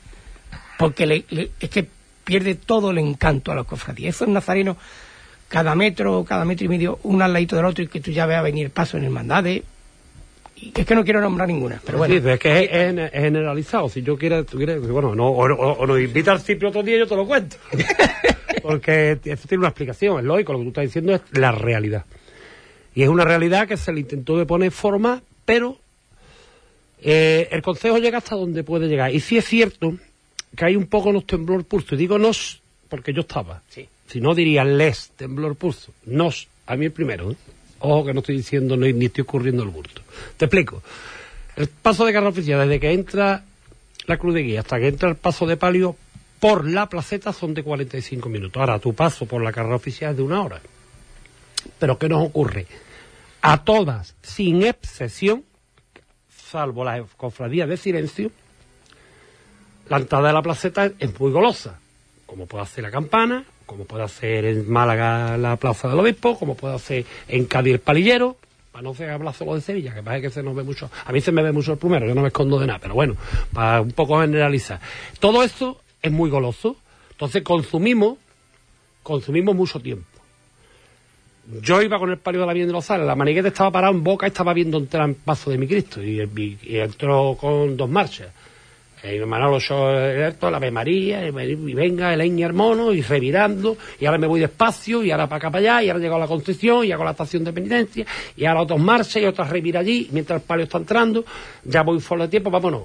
[0.79, 1.87] porque le- le- es que
[2.25, 4.11] pierde todo el encanto a la cofradía.
[4.11, 4.77] Esos nazarenos,
[5.49, 8.27] cada metro cada metro y medio, uno al ladito del otro y que tú ya
[8.27, 9.63] veas venir paso en hermandades.
[10.57, 12.15] Y es que no quiero nombrar ninguna, pero bueno.
[12.15, 13.89] Sí, pero es que es, es- es generalizado.
[13.89, 14.19] Si yo tú
[14.59, 17.17] quieres, bueno, no, o, o- o nos invita al Cipio otro día y yo te
[17.17, 17.57] lo cuento.
[18.63, 22.05] Porque esto tiene una explicación, es lógico, lo que tú estás diciendo es la realidad.
[22.95, 25.79] Y es una realidad que se le intentó de poner forma, pero
[27.01, 29.13] eh, el consejo llega hasta donde puede llegar.
[29.13, 29.97] Y sí es cierto
[30.57, 31.95] que hay un poco nos temblor pulso.
[31.95, 33.63] Y digo nos porque yo estaba.
[33.69, 33.89] Sí.
[34.07, 35.93] Si no diría les temblor pulso.
[36.07, 37.31] Nos, a mí el primero.
[37.31, 37.37] ¿eh?
[37.81, 40.03] Ojo que no estoy diciendo ni, ni estoy ocurriendo el bulto.
[40.37, 40.83] Te explico.
[41.57, 43.45] El paso de carro oficial, desde que entra
[44.07, 45.97] la cruz de guía hasta que entra el paso de palio
[46.41, 48.61] por la placeta son de 45 minutos.
[48.61, 50.61] Ahora, tu paso por la carrera oficial es de una hora.
[51.79, 52.67] Pero ¿qué nos ocurre?
[53.43, 55.45] A todas, sin excepción,
[56.29, 58.31] salvo las cofradías de silencio,
[59.89, 61.79] la entrada de la placeta es muy golosa,
[62.27, 66.55] como puede hacer la campana, como puede hacer en Málaga la plaza del obispo, como
[66.55, 68.37] puede hacer en Cádiz el palillero,
[68.71, 71.21] para no hablar solo de Sevilla, que parece que se nos ve mucho, a mí
[71.21, 73.17] se me ve mucho el primero, yo no me escondo de nada, pero bueno,
[73.53, 74.81] para un poco generalizar.
[75.21, 76.77] Todo esto es muy goloso,
[77.11, 78.19] entonces consumimos,
[79.03, 80.07] consumimos mucho tiempo.
[81.61, 83.93] Yo iba con el palio de la Virgen de los Sales, la manigueta estaba parada
[83.93, 86.21] en boca y estaba viendo entrar en paso de mi Cristo, y
[86.79, 88.29] entró con dos marchas.
[89.03, 94.07] El Manolo Solerto, la Ave María, y, y venga, el Eña Hermono, y revirando, y
[94.07, 96.27] ahora me voy despacio, y ahora para acá para allá, y ahora llego a la
[96.27, 100.09] Concepción, y hago la estación de penitencia, y ahora otros marchas, y otras revira allí,
[100.13, 101.25] mientras el palio está entrando,
[101.65, 102.83] ya voy fuera de tiempo, vámonos.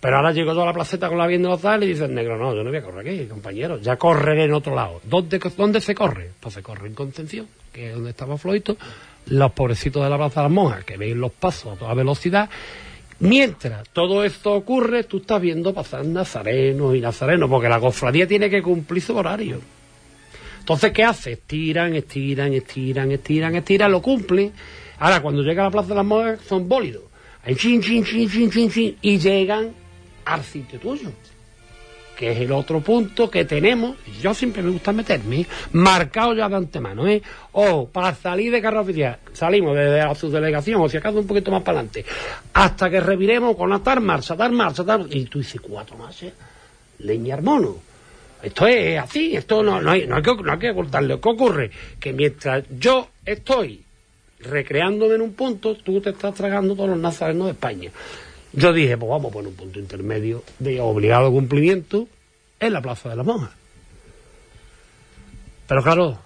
[0.00, 2.14] Pero ahora llego yo a la placeta con la Virgen de los y dice el
[2.14, 5.00] negro, no, yo no voy a correr aquí, compañero, ya correré en otro lado.
[5.02, 6.30] ¿Dónde, ¿Dónde se corre?
[6.38, 8.76] Pues se corre en Concepción, que es donde estaba Floito,
[9.26, 12.48] los pobrecitos de la Plaza de las Monjas, que veis los pasos a toda velocidad,
[13.20, 18.48] Mientras todo esto ocurre, tú estás viendo pasar nazarenos y nazarenos, porque la cofradía tiene
[18.48, 19.60] que cumplir su horario.
[20.60, 21.32] Entonces, ¿qué hace?
[21.32, 24.52] Estiran, estiran, estiran, estiran, estiran, lo cumplen.
[24.98, 27.02] Ahora, cuando llega a la Plaza de las Monjas, son bólidos.
[27.42, 29.72] Ahí, chin, chin, chin, chin, chin, chin, y llegan
[30.24, 31.10] al sitio tuyo.
[32.18, 36.48] Que es el otro punto que tenemos, y yo siempre me gusta meterme, marcado ya
[36.48, 37.22] de antemano, ¿eh?
[37.52, 41.52] O para salir de carrera oficial, salimos desde la subdelegación, o si acaso un poquito
[41.52, 42.04] más para adelante,
[42.54, 46.20] hasta que reviremos con la tal marcha, tal marcha, tal y tú dices cuatro más,
[46.98, 47.76] leña mono.
[48.42, 51.20] Esto es así, esto no, no, hay, no, hay que, no hay que ocultarlo.
[51.20, 51.70] ¿Qué ocurre?
[52.00, 53.84] Que mientras yo estoy
[54.40, 57.92] recreándome en un punto, tú te estás tragando todos los nazarenos de España.
[58.52, 62.08] Yo dije, pues vamos a poner un punto intermedio de obligado cumplimiento
[62.60, 63.50] en la Plaza de la Monja.
[65.66, 66.18] Pero claro,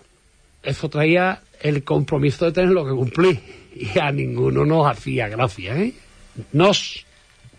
[0.63, 3.41] eso traía el compromiso de tenerlo que cumplir.
[3.75, 5.95] Y a ninguno nos hacía gracia, ¿eh?
[6.53, 7.05] Nos,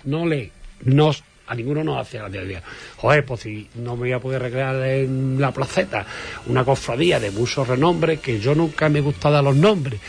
[0.06, 0.52] no le,
[0.86, 2.62] nos, a ninguno nos hacía gracia.
[2.98, 6.06] Joder, pues si no me voy a poder recrear en la placeta
[6.48, 10.00] una cofradía de mucho renombre, que yo nunca me gusta dar los nombres,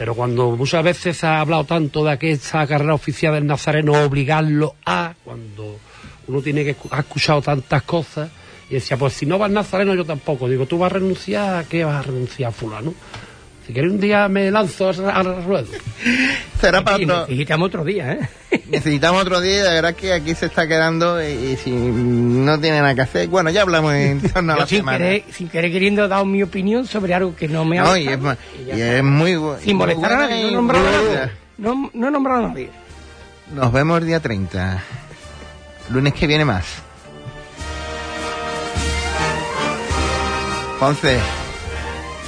[0.00, 4.76] pero cuando muchas veces ha hablado tanto de que esta carrera oficial del Nazareno obligarlo
[4.86, 5.76] a, cuando
[6.26, 8.30] uno tiene que ha escuchado tantas cosas,
[8.70, 10.48] y decía, pues si no vas Nazareno yo tampoco.
[10.48, 11.56] Digo, ¿tú vas a renunciar?
[11.56, 12.94] ¿A qué vas a renunciar, fulano?
[13.66, 15.66] Si quieres un día me lanzo al ruedo.
[16.60, 18.28] Será para otro, necesitamos otro día, ¿eh?
[18.68, 22.80] necesitamos otro día, de verdad que aquí se está quedando y, y si no tiene
[22.80, 24.98] nada que hacer, bueno, ya hablamos en torno a la sin semana.
[24.98, 28.08] querer, sin querer queriendo dar mi opinión sobre algo que no me ha No, y
[28.08, 28.18] es,
[28.66, 31.30] y y es muy bu- Sin molestar a nadie, no he nombrado a.
[31.58, 32.70] No, no he nombrado a nadie.
[33.54, 34.82] Nos vemos el día 30.
[35.90, 36.64] Lunes que viene más.
[40.78, 41.18] Ponce,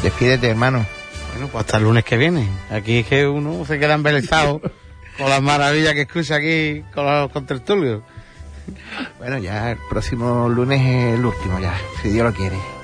[0.03, 0.85] despídete, hermano.
[1.33, 2.49] Bueno, pues hasta el lunes que viene.
[2.71, 4.61] Aquí es que uno se queda embelesado
[5.19, 8.03] con las maravillas que escucha aquí con los contertulios.
[9.19, 12.82] Bueno, ya el próximo lunes es el último, ya, si Dios lo quiere.